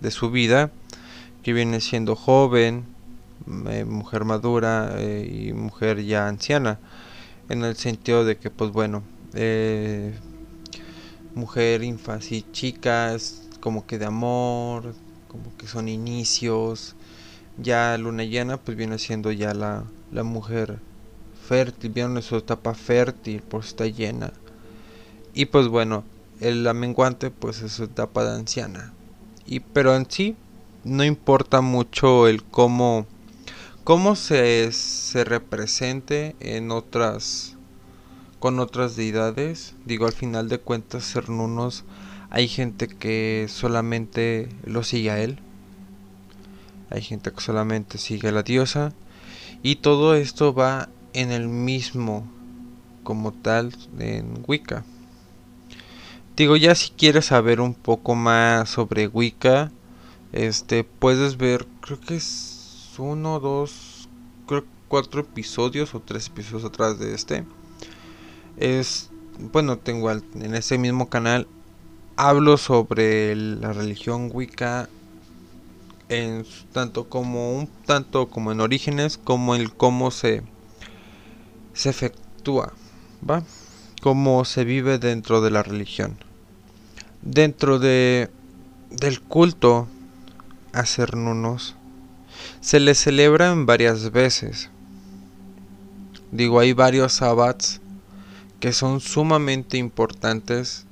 de 0.00 0.10
su 0.10 0.32
vida, 0.32 0.72
que 1.44 1.52
viene 1.52 1.80
siendo 1.80 2.16
joven, 2.16 2.86
eh, 3.68 3.84
mujer 3.84 4.24
madura 4.24 4.96
eh, 4.96 5.46
y 5.46 5.52
mujer 5.52 6.02
ya 6.02 6.26
anciana, 6.26 6.80
en 7.48 7.62
el 7.62 7.76
sentido 7.76 8.24
de 8.24 8.36
que 8.36 8.50
pues 8.50 8.72
bueno, 8.72 9.04
eh, 9.34 10.12
mujer, 11.34 11.82
infancia 11.82 12.36
y 12.36 12.46
chicas, 12.52 13.42
como 13.60 13.86
que 13.86 13.98
de 13.98 14.06
amor, 14.06 14.94
como 15.28 15.56
que 15.56 15.66
son 15.66 15.88
inicios, 15.88 16.94
ya 17.58 17.96
luna 17.98 18.24
llena 18.24 18.56
pues 18.56 18.76
viene 18.76 18.98
siendo 18.98 19.32
ya 19.32 19.54
la, 19.54 19.84
la 20.12 20.22
mujer 20.22 20.78
fértil, 21.46 21.90
vieron 21.90 22.20
su 22.22 22.36
etapa 22.36 22.74
fértil, 22.74 23.42
pues 23.42 23.68
está 23.68 23.86
llena. 23.86 24.32
Y 25.34 25.46
pues 25.46 25.68
bueno, 25.68 26.04
el 26.40 26.66
amenguante 26.66 27.30
pues 27.30 27.62
es 27.62 27.72
su 27.72 27.84
etapa 27.84 28.24
de 28.24 28.36
anciana. 28.36 28.92
Y 29.46 29.60
pero 29.60 29.94
en 29.96 30.10
sí 30.10 30.36
no 30.84 31.04
importa 31.04 31.60
mucho 31.60 32.28
el 32.28 32.42
cómo 32.44 33.06
cómo 33.84 34.16
se, 34.16 34.72
se 34.72 35.24
represente 35.24 36.34
en 36.40 36.70
otras 36.70 37.53
con 38.44 38.60
otras 38.60 38.94
deidades. 38.94 39.74
Digo, 39.86 40.04
al 40.04 40.12
final 40.12 40.50
de 40.50 40.58
cuentas 40.58 41.10
Cernunos 41.10 41.84
hay 42.28 42.46
gente 42.46 42.88
que 42.88 43.46
solamente 43.48 44.50
lo 44.66 44.82
sigue 44.82 45.10
a 45.10 45.18
él. 45.18 45.38
Hay 46.90 47.00
gente 47.00 47.32
que 47.32 47.40
solamente 47.40 47.96
sigue 47.96 48.28
a 48.28 48.32
la 48.32 48.42
diosa. 48.42 48.92
Y 49.62 49.76
todo 49.76 50.14
esto 50.14 50.52
va 50.52 50.90
en 51.14 51.32
el 51.32 51.48
mismo 51.48 52.30
como 53.02 53.32
tal 53.32 53.74
en 53.98 54.44
Wicca. 54.46 54.84
Digo, 56.36 56.58
ya 56.58 56.74
si 56.74 56.90
quieres 56.90 57.24
saber 57.24 57.62
un 57.62 57.72
poco 57.72 58.14
más 58.14 58.68
sobre 58.68 59.08
Wicca, 59.08 59.72
este 60.32 60.84
puedes 60.84 61.38
ver, 61.38 61.66
creo 61.80 61.98
que 61.98 62.16
es 62.16 62.90
uno, 62.98 63.40
dos, 63.40 64.06
creo 64.46 64.66
cuatro 64.88 65.22
episodios 65.22 65.94
o 65.94 66.00
tres 66.00 66.26
episodios 66.26 66.66
atrás 66.66 66.98
de 66.98 67.14
este. 67.14 67.46
Es, 68.56 69.10
bueno, 69.38 69.78
tengo 69.78 70.10
en 70.10 70.54
ese 70.54 70.78
mismo 70.78 71.08
canal 71.08 71.48
hablo 72.16 72.56
sobre 72.56 73.34
la 73.34 73.72
religión 73.72 74.30
Wicca 74.32 74.88
en 76.08 76.46
tanto 76.72 77.08
como 77.08 77.56
un 77.56 77.68
tanto 77.86 78.28
como 78.28 78.52
en 78.52 78.60
orígenes 78.60 79.18
como 79.18 79.54
el 79.54 79.72
cómo 79.72 80.10
se 80.10 80.42
se 81.72 81.90
efectúa, 81.90 82.72
¿va? 83.28 83.42
Cómo 84.00 84.44
se 84.44 84.64
vive 84.64 84.98
dentro 84.98 85.40
de 85.40 85.50
la 85.50 85.62
religión. 85.62 86.16
Dentro 87.22 87.78
de 87.78 88.30
del 88.90 89.20
culto 89.20 89.88
a 90.72 90.84
Cernunos 90.84 91.74
se 92.60 92.78
le 92.78 92.94
celebran 92.94 93.66
varias 93.66 94.12
veces. 94.12 94.70
Digo, 96.30 96.60
hay 96.60 96.72
varios 96.74 97.14
sabbats 97.14 97.80
que 98.64 98.72
son 98.72 99.00
sumamente 99.00 99.76
importantes 99.76 100.86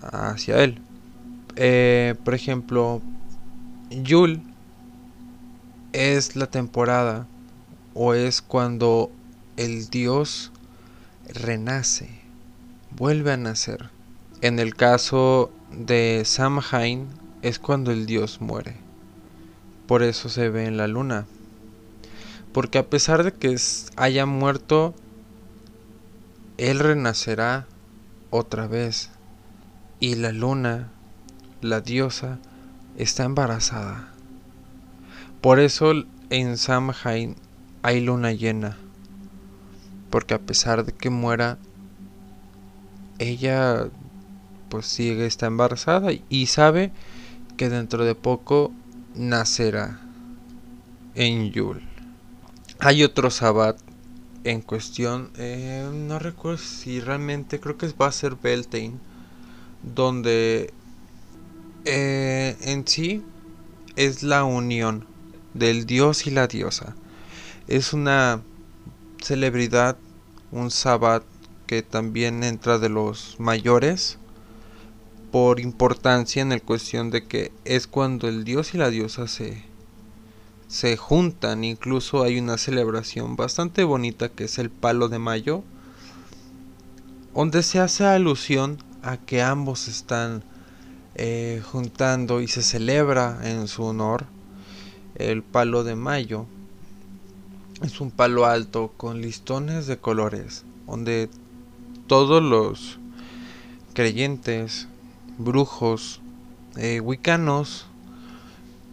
hacia 0.00 0.64
él. 0.64 0.80
Eh, 1.56 2.14
por 2.24 2.34
ejemplo, 2.34 3.02
Yul 3.90 4.40
es 5.92 6.36
la 6.36 6.46
temporada 6.46 7.26
o 7.92 8.14
es 8.14 8.40
cuando 8.40 9.12
el 9.58 9.90
dios 9.90 10.52
renace, 11.28 12.08
vuelve 12.92 13.32
a 13.32 13.36
nacer. 13.36 13.90
En 14.40 14.58
el 14.58 14.74
caso 14.74 15.52
de 15.70 16.22
Samhain 16.24 17.08
es 17.42 17.58
cuando 17.58 17.90
el 17.90 18.06
dios 18.06 18.40
muere. 18.40 18.74
Por 19.86 20.02
eso 20.02 20.30
se 20.30 20.48
ve 20.48 20.64
en 20.64 20.78
la 20.78 20.86
luna. 20.86 21.26
Porque 22.54 22.78
a 22.78 22.88
pesar 22.88 23.22
de 23.22 23.32
que 23.32 23.54
haya 23.96 24.24
muerto, 24.24 24.94
él 26.58 26.78
renacerá 26.78 27.66
otra 28.30 28.66
vez. 28.66 29.10
Y 30.00 30.14
la 30.14 30.32
luna, 30.32 30.90
la 31.60 31.80
diosa, 31.80 32.38
está 32.96 33.24
embarazada. 33.24 34.12
Por 35.40 35.60
eso 35.60 35.92
en 36.30 36.56
Samhain 36.56 37.36
hay 37.82 38.00
luna 38.00 38.32
llena. 38.32 38.76
Porque 40.10 40.34
a 40.34 40.38
pesar 40.38 40.84
de 40.84 40.92
que 40.92 41.10
muera, 41.10 41.58
ella 43.18 43.88
pues 44.68 44.86
sigue 44.86 45.26
está 45.26 45.46
embarazada 45.46 46.10
y 46.28 46.46
sabe 46.46 46.90
que 47.56 47.68
dentro 47.68 48.04
de 48.04 48.14
poco 48.14 48.72
nacerá 49.14 50.00
en 51.14 51.50
Yul. 51.52 51.82
Hay 52.80 53.02
otro 53.04 53.30
Sabbat 53.30 53.85
en 54.46 54.60
cuestión, 54.60 55.30
eh, 55.36 55.88
no 55.92 56.20
recuerdo 56.20 56.58
si 56.58 57.00
realmente, 57.00 57.58
creo 57.58 57.76
que 57.76 57.88
va 57.88 58.06
a 58.06 58.12
ser 58.12 58.36
Beltane, 58.36 58.94
donde 59.82 60.72
eh, 61.84 62.56
en 62.60 62.86
sí 62.86 63.22
es 63.96 64.22
la 64.22 64.44
unión 64.44 65.04
del 65.54 65.84
dios 65.84 66.28
y 66.28 66.30
la 66.30 66.46
diosa. 66.46 66.94
Es 67.66 67.92
una 67.92 68.42
celebridad, 69.20 69.96
un 70.52 70.70
Sabbat 70.70 71.24
que 71.66 71.82
también 71.82 72.44
entra 72.44 72.78
de 72.78 72.88
los 72.88 73.40
mayores 73.40 74.18
por 75.32 75.58
importancia 75.58 76.40
en 76.40 76.52
el 76.52 76.62
cuestión 76.62 77.10
de 77.10 77.26
que 77.26 77.50
es 77.64 77.88
cuando 77.88 78.28
el 78.28 78.44
dios 78.44 78.74
y 78.74 78.78
la 78.78 78.90
diosa 78.90 79.26
se, 79.26 79.64
se 80.68 80.96
juntan. 80.96 81.64
Incluso 81.64 82.22
hay 82.22 82.38
una 82.38 82.58
celebración 82.58 83.36
bastante 83.36 83.84
bonita 83.84 84.28
que 84.28 84.44
es 84.44 84.58
el 84.58 84.70
palo 84.70 85.08
de 85.08 85.18
mayo, 85.18 85.62
donde 87.34 87.62
se 87.62 87.80
hace 87.80 88.04
alusión 88.04 88.78
a 89.02 89.18
que 89.18 89.42
ambos 89.42 89.88
están 89.88 90.42
eh, 91.14 91.62
juntando 91.64 92.40
y 92.40 92.48
se 92.48 92.62
celebra 92.62 93.40
en 93.44 93.68
su 93.68 93.84
honor 93.84 94.26
el 95.14 95.42
palo 95.42 95.84
de 95.84 95.96
mayo. 95.96 96.46
Es 97.82 98.00
un 98.00 98.10
palo 98.10 98.46
alto 98.46 98.92
con 98.96 99.20
listones 99.20 99.86
de 99.86 99.98
colores, 99.98 100.64
donde 100.86 101.28
todos 102.06 102.42
los 102.42 102.98
creyentes 103.92 104.88
brujos 105.38 106.20
eh, 106.76 107.00
wicanos 107.00 107.85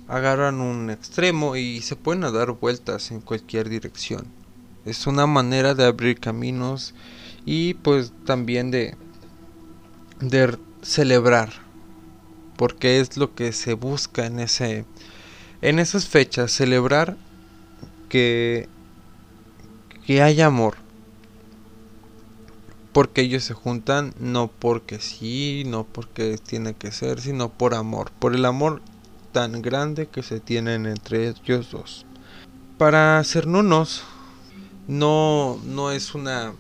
agarran 0.08 0.62
un 0.62 0.90
extremo 0.90 1.56
y 1.56 1.82
se 1.82 1.96
pueden 1.96 2.22
dar 2.22 2.52
vueltas 2.52 3.12
en 3.12 3.22
cualquier 3.22 3.70
dirección. 3.70 4.26
Es 4.86 5.08
una 5.08 5.28
manera 5.28 5.74
de 5.76 5.86
abrir 5.86 6.20
caminos 6.20 6.94
y 7.46 7.76
pues 7.76 8.12
también 8.26 8.72
de, 8.72 8.96
de 10.20 10.58
celebrar. 10.82 11.52
Porque 12.58 13.00
es 13.00 13.18
lo 13.18 13.34
que 13.34 13.52
se 13.54 13.74
busca 13.74 14.26
en 14.26 14.40
ese 14.40 14.86
en 15.62 15.80
esas 15.80 16.08
fechas 16.08 16.52
celebrar 16.52 17.18
que 18.10 18.68
que 20.06 20.22
haya 20.22 20.48
amor 20.48 20.76
porque 22.94 23.22
ellos 23.22 23.44
se 23.44 23.56
juntan 23.56 24.14
no 24.20 24.48
porque 24.48 25.00
sí, 25.00 25.64
no 25.66 25.84
porque 25.84 26.38
tiene 26.38 26.76
que 26.76 26.92
ser, 26.92 27.20
sino 27.20 27.50
por 27.50 27.74
amor, 27.74 28.12
por 28.20 28.36
el 28.36 28.46
amor 28.46 28.82
tan 29.34 29.62
grande 29.62 30.08
que 30.08 30.24
se 30.24 30.40
tienen 30.40 30.86
entre 30.86 31.28
ellos 31.28 31.72
dos. 31.72 32.06
Para 32.78 33.22
ser 33.26 33.48
nunos 33.48 34.04
no 34.88 35.60
no 35.66 35.92
es 35.92 36.16
una 36.16 36.54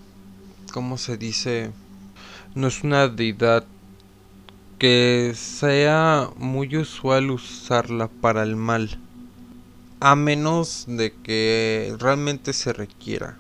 ¿cómo 0.74 0.98
se 0.98 1.18
dice? 1.18 1.72
No 2.56 2.68
es 2.68 2.84
una 2.84 3.08
deidad 3.08 3.64
que 4.80 5.34
sea 5.36 6.30
muy 6.36 6.76
usual 6.76 7.32
usarla 7.32 8.08
para 8.08 8.44
el 8.44 8.56
mal, 8.56 9.00
a 10.00 10.16
menos 10.16 10.86
de 10.88 11.14
que 11.14 11.96
realmente 12.00 12.54
se 12.54 12.74
requiera. 12.74 13.38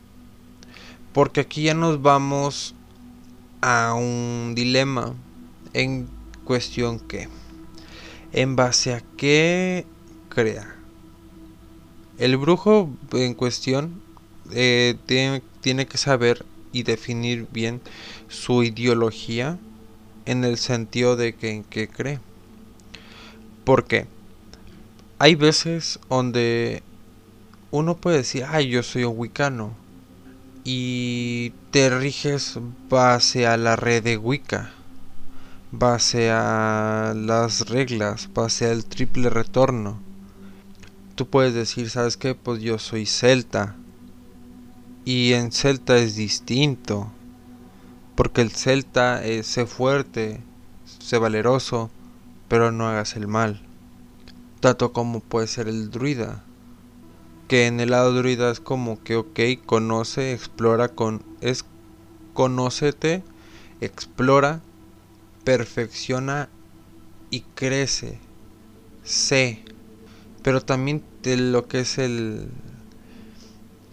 Porque 1.11 1.41
aquí 1.41 1.63
ya 1.63 1.73
nos 1.73 2.01
vamos 2.01 2.75
a 3.61 3.93
un 3.93 4.53
dilema 4.55 5.13
en 5.73 6.07
cuestión 6.43 6.99
que, 6.99 7.29
en 8.33 8.55
base 8.55 8.93
a 8.93 9.03
qué 9.15 9.85
crea. 10.29 10.75
El 12.17 12.37
brujo 12.37 12.89
en 13.13 13.33
cuestión 13.35 14.01
eh, 14.51 14.95
tiene, 15.05 15.87
que 15.87 15.97
saber 15.97 16.45
y 16.71 16.83
definir 16.83 17.47
bien 17.51 17.81
su 18.27 18.63
ideología 18.63 19.57
en 20.25 20.43
el 20.43 20.57
sentido 20.57 21.15
de 21.15 21.35
que 21.35 21.51
en 21.51 21.63
qué 21.63 21.87
cree. 21.87 22.19
Porque 23.63 24.07
hay 25.19 25.35
veces 25.35 25.99
donde 26.09 26.83
uno 27.71 27.95
puede 27.97 28.17
decir, 28.17 28.45
ay, 28.47 28.67
yo 28.69 28.83
soy 28.83 29.03
un 29.03 29.17
wicano 29.17 29.73
y 30.63 31.53
te 31.71 31.89
riges 31.89 32.57
base 32.89 33.47
a 33.47 33.57
la 33.57 33.75
red 33.75 34.03
de 34.03 34.17
Wicca, 34.17 34.71
base 35.73 36.29
a 36.31 37.13
las 37.17 37.67
reglas, 37.67 38.29
base 38.33 38.69
al 38.69 38.85
triple 38.85 39.29
retorno. 39.29 39.99
Tú 41.15 41.27
puedes 41.27 41.53
decir, 41.53 41.89
¿sabes 41.89 42.15
qué? 42.15 42.35
Pues 42.35 42.61
yo 42.61 42.79
soy 42.79 43.05
celta. 43.05 43.75
Y 45.03 45.33
en 45.33 45.51
celta 45.51 45.97
es 45.97 46.15
distinto. 46.15 47.11
Porque 48.15 48.41
el 48.41 48.51
celta 48.51 49.25
es 49.25 49.47
sé 49.47 49.65
fuerte, 49.65 50.39
sé 50.85 51.17
valeroso, 51.17 51.89
pero 52.47 52.71
no 52.71 52.87
hagas 52.87 53.15
el 53.15 53.27
mal. 53.27 53.61
Tanto 54.59 54.93
como 54.93 55.19
puede 55.19 55.47
ser 55.47 55.67
el 55.67 55.89
druida 55.89 56.43
que 57.47 57.67
en 57.67 57.79
el 57.79 57.91
lado 57.91 58.13
druida 58.13 58.49
es 58.49 58.59
como 58.59 59.03
que 59.03 59.15
ok, 59.15 59.39
conoce, 59.65 60.33
explora 60.33 60.89
con 60.89 61.23
es 61.41 61.65
conócete, 62.33 63.23
explora, 63.81 64.61
perfecciona 65.43 66.49
y 67.29 67.41
crece. 67.55 68.19
Sé. 69.03 69.63
Pero 70.41 70.61
también 70.61 71.03
de 71.23 71.37
lo 71.37 71.67
que 71.67 71.81
es 71.81 71.97
el 71.97 72.49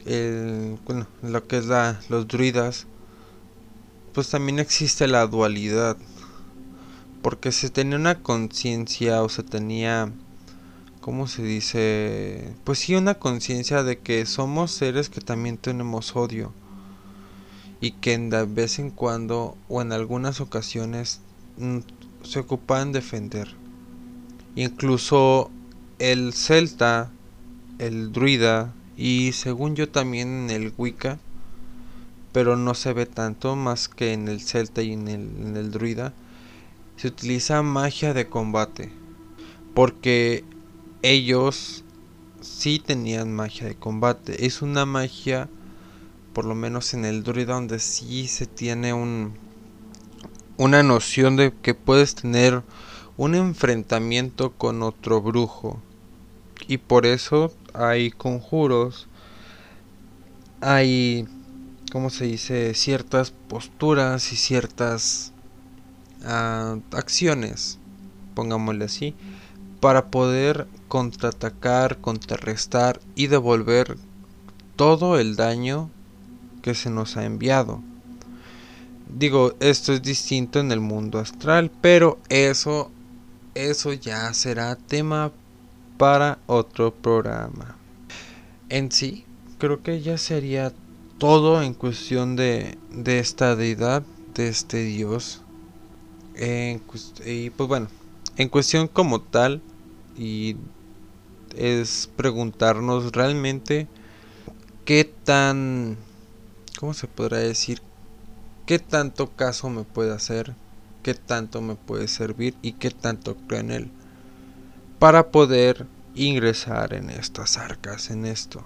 el 0.07 0.79
bueno, 0.87 1.07
lo 1.23 1.47
que 1.47 1.59
es 1.59 1.67
la 1.67 2.01
los 2.09 2.27
druidas 2.27 2.87
pues 4.15 4.31
también 4.31 4.59
existe 4.59 5.07
la 5.07 5.27
dualidad 5.27 5.97
porque 7.23 7.53
se 7.53 7.69
tenía 7.69 7.97
una 7.97 8.23
conciencia 8.23 9.23
o 9.23 9.29
se 9.29 9.43
tenía 9.43 10.11
¿cómo 11.01 11.27
se 11.29 11.43
dice? 11.43 12.55
Pues 12.65 12.81
sí, 12.81 12.95
una 12.95 13.15
conciencia 13.15 13.83
de 13.83 13.99
que 13.99 14.27
somos 14.27 14.71
seres 14.71 15.09
que 15.09 15.21
también 15.21 15.57
tenemos 15.57 16.15
odio 16.15 16.53
y 17.81 17.93
que 17.93 18.17
de 18.19 18.45
vez 18.45 18.79
en 18.79 18.91
cuando 18.91 19.57
o 19.69 19.81
en 19.81 19.93
algunas 19.93 20.41
ocasiones 20.41 21.21
mm, 21.57 21.79
se 22.23 22.41
ocupan 22.41 22.93
defender. 22.93 23.49
Incluso 24.57 25.51
el 25.99 26.33
celta, 26.33 27.11
el 27.79 28.13
druida 28.13 28.75
y 28.97 29.33
según 29.33 29.77
yo 29.77 29.89
también 29.89 30.29
en 30.29 30.51
el 30.51 30.73
Wicca, 30.77 31.19
pero 32.33 32.57
no 32.57 32.75
se 32.75 32.93
ve 32.93 33.07
tanto 33.07 33.57
más 33.57 33.89
que 33.89 34.13
en 34.13 34.29
el 34.29 34.41
celta 34.41 34.83
y 34.83 34.93
en 34.93 35.09
el, 35.09 35.21
en 35.21 35.57
el 35.57 35.71
druida, 35.71 36.13
se 36.97 37.09
utiliza 37.09 37.63
magia 37.63 38.13
de 38.13 38.29
combate. 38.29 38.91
Porque 39.75 40.45
ellos 41.03 41.85
sí 42.41 42.79
tenían 42.79 43.33
magia 43.33 43.67
de 43.67 43.75
combate. 43.75 44.47
Es 44.47 44.63
una 44.63 44.85
magia, 44.85 45.49
por 46.35 46.45
lo 46.45 46.55
menos 46.55 46.95
en 46.95 47.05
el 47.05 47.23
druida, 47.23 47.55
donde 47.55 47.79
sí 47.79 48.29
se 48.29 48.47
tiene 48.47 48.93
un, 48.93 49.33
una 50.61 50.83
noción 50.83 51.37
de 51.37 51.55
que 51.63 51.73
puedes 51.73 52.15
tener 52.15 52.63
un 53.17 53.35
enfrentamiento 53.35 54.53
con 54.53 54.83
otro 54.83 55.23
brujo. 55.23 55.81
Y 56.69 56.77
por 56.77 57.07
eso 57.07 57.51
hay 57.73 58.11
conjuros, 58.11 59.09
hay, 60.61 61.27
¿cómo 61.91 62.11
se 62.11 62.27
dice?, 62.27 62.75
ciertas 62.75 63.31
posturas 63.31 64.35
y 64.35 64.37
ciertas 64.37 65.33
ah, 66.27 66.77
acciones, 66.93 67.79
pongámosle 68.35 68.85
así, 68.85 69.15
para 69.81 70.11
poder 70.11 70.69
contraatacar, 70.89 72.03
contrarrestar 72.03 73.01
y 73.15 73.29
devolver 73.29 73.97
todo 74.77 75.19
el 75.19 75.37
daño 75.37 75.89
que 76.61 76.75
se 76.75 76.91
nos 76.91 77.17
ha 77.17 77.25
enviado. 77.25 77.83
Digo, 79.17 79.55
esto 79.61 79.93
es 79.93 80.03
distinto 80.03 80.61
en 80.61 80.73
el 80.73 80.81
mundo 80.81 81.19
astral, 81.19 81.71
pero 81.81 82.19
eso, 82.29 82.91
eso 83.55 83.93
ya 83.93 84.33
será 84.35 84.77
tema 84.77 85.33
para 85.97 86.39
otro 86.47 86.95
programa. 86.95 87.77
En 88.69 88.91
sí, 88.91 89.25
creo 89.59 89.83
que 89.83 90.01
ya 90.01 90.17
sería 90.19 90.73
todo 91.19 91.63
en 91.63 91.75
cuestión 91.75 92.37
de, 92.37 92.79
de 92.91 93.19
esta 93.19 93.57
deidad, 93.57 94.03
de 94.35 94.49
este 94.49 94.83
dios. 94.85 95.43
y 96.35 97.51
pues 97.51 97.69
bueno, 97.69 97.89
en 98.37 98.49
cuestión 98.49 98.89
como 98.89 99.21
tal, 99.21 99.61
y 100.17 100.57
es 101.57 102.09
preguntarnos 102.17 103.13
realmente 103.13 103.89
qué 104.85 105.05
tan, 105.05 105.97
¿cómo 106.79 106.95
se 106.95 107.07
podrá 107.07 107.39
decir? 107.39 107.83
¿Qué 108.67 108.79
tanto 108.79 109.31
caso 109.31 109.69
me 109.71 109.85
puede 109.85 110.13
hacer? 110.13 110.55
¿Qué 111.03 111.15
tanto 111.15 111.61
me 111.61 111.75
puede 111.75 112.09
servir? 112.09 112.55
¿Y 112.63 112.73
qué 112.73 112.91
tanto 112.91 113.37
creo 113.47 113.61
en 113.61 113.71
él? 113.71 113.91
Para 114.99 115.31
poder 115.31 115.87
ingresar 116.15 116.93
en 116.93 117.11
estas 117.11 117.57
arcas, 117.57 118.11
en 118.11 118.27
esto. 118.27 118.65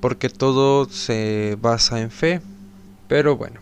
Porque 0.00 0.28
todo 0.28 0.88
se 0.88 1.56
basa 1.60 2.00
en 2.00 2.10
fe. 2.10 2.40
Pero 3.08 3.36
bueno. 3.36 3.60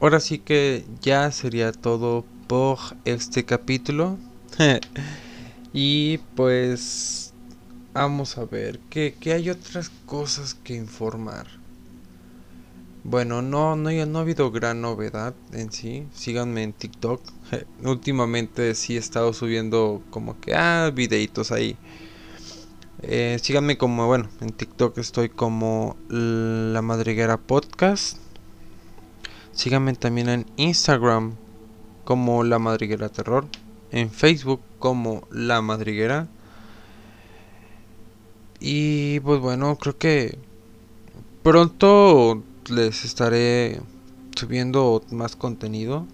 Ahora 0.00 0.20
sí 0.20 0.38
que 0.38 0.86
ya 1.00 1.30
sería 1.32 1.72
todo 1.72 2.24
por 2.46 2.78
este 3.04 3.44
capítulo. 3.44 4.18
y 5.72 6.18
pues 6.34 7.32
vamos 7.92 8.38
a 8.38 8.44
ver 8.44 8.78
que, 8.90 9.16
hay 9.26 9.50
otras 9.50 9.90
cosas 10.06 10.54
que 10.54 10.74
informar. 10.74 11.46
Bueno, 13.04 13.42
no, 13.42 13.76
no, 13.76 13.90
no 13.90 14.18
ha 14.18 14.22
habido 14.22 14.50
gran 14.50 14.80
novedad 14.80 15.34
en 15.52 15.72
sí. 15.72 16.06
Síganme 16.12 16.62
en 16.62 16.72
TikTok. 16.72 17.22
Últimamente 17.84 18.74
sí 18.74 18.96
he 18.96 18.98
estado 18.98 19.32
subiendo 19.32 20.02
como 20.10 20.38
que 20.40 20.54
ah, 20.54 20.90
videitos 20.94 21.52
ahí. 21.52 21.76
Eh, 23.02 23.38
síganme 23.40 23.78
como, 23.78 24.06
bueno, 24.06 24.28
en 24.40 24.50
TikTok 24.50 24.98
estoy 24.98 25.28
como 25.28 25.96
La 26.08 26.82
Madriguera 26.82 27.36
Podcast. 27.36 28.18
Síganme 29.52 29.94
también 29.94 30.28
en 30.28 30.46
Instagram 30.56 31.34
como 32.04 32.42
La 32.42 32.58
Madriguera 32.58 33.08
Terror. 33.08 33.46
En 33.92 34.10
Facebook 34.10 34.60
como 34.78 35.26
La 35.30 35.62
Madriguera. 35.62 36.28
Y 38.60 39.20
pues 39.20 39.40
bueno, 39.40 39.76
creo 39.76 39.96
que 39.96 40.38
pronto 41.42 42.42
les 42.70 43.04
estaré 43.04 43.80
subiendo 44.36 45.02
más 45.10 45.36
contenido. 45.36 46.06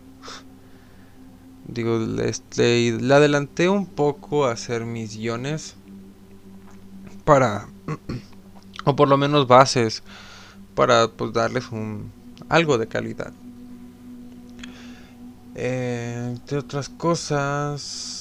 Digo, 1.66 1.98
le, 1.98 2.32
le 2.56 3.14
adelanté 3.14 3.68
un 3.68 3.86
poco 3.86 4.46
a 4.46 4.52
hacer 4.52 4.84
mis 4.84 5.16
guiones 5.16 5.76
para 7.24 7.68
o 8.84 8.96
por 8.96 9.08
lo 9.08 9.16
menos 9.16 9.46
bases 9.46 10.02
para 10.74 11.08
pues 11.08 11.32
darles 11.32 11.70
un 11.72 12.12
algo 12.48 12.78
de 12.78 12.86
calidad 12.86 13.32
eh, 15.54 16.36
de 16.48 16.58
otras 16.58 16.88
cosas 16.88 18.20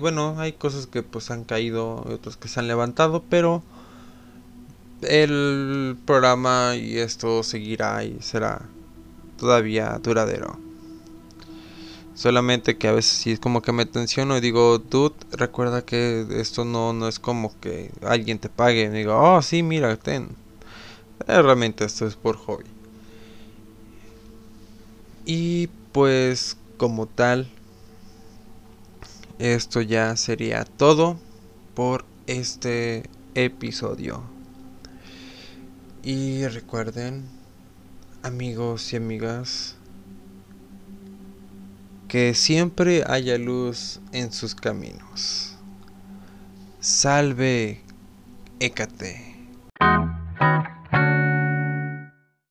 bueno 0.00 0.34
hay 0.40 0.54
cosas 0.54 0.88
que 0.88 1.04
pues 1.04 1.30
han 1.30 1.44
caído 1.44 2.04
y 2.08 2.12
otras 2.12 2.36
que 2.36 2.48
se 2.48 2.58
han 2.58 2.66
levantado 2.66 3.22
pero 3.28 3.62
el 5.08 5.96
programa 6.06 6.76
y 6.76 6.98
esto 6.98 7.42
seguirá 7.42 8.04
y 8.04 8.18
será 8.20 8.62
todavía 9.38 9.98
duradero 10.02 10.58
Solamente 12.14 12.78
que 12.78 12.86
a 12.86 12.92
veces 12.92 13.12
sí 13.12 13.32
es 13.32 13.40
como 13.40 13.60
que 13.60 13.72
me 13.72 13.86
tensiono 13.86 14.36
y 14.36 14.40
digo, 14.40 14.78
dude, 14.78 15.16
recuerda 15.32 15.84
que 15.84 16.24
esto 16.30 16.64
no, 16.64 16.92
no 16.92 17.08
es 17.08 17.18
como 17.18 17.58
que 17.60 17.90
alguien 18.02 18.38
te 18.38 18.48
pague. 18.48 18.88
Digo, 18.88 19.18
oh, 19.20 19.42
sí, 19.42 19.64
mira, 19.64 19.96
ten. 19.96 20.28
Eh, 21.26 21.42
realmente 21.42 21.84
esto 21.84 22.06
es 22.06 22.14
por 22.14 22.36
hobby. 22.36 22.66
Y 25.26 25.68
pues 25.90 26.56
como 26.76 27.06
tal, 27.06 27.50
esto 29.40 29.80
ya 29.80 30.16
sería 30.16 30.64
todo 30.64 31.18
por 31.74 32.04
este 32.28 33.10
episodio. 33.34 34.33
Y 36.06 36.46
recuerden, 36.48 37.24
amigos 38.22 38.92
y 38.92 38.96
amigas, 38.96 39.76
que 42.08 42.34
siempre 42.34 43.04
haya 43.06 43.38
luz 43.38 44.00
en 44.12 44.30
sus 44.30 44.54
caminos. 44.54 45.56
Salve, 46.78 47.80
Hécate. 48.60 49.33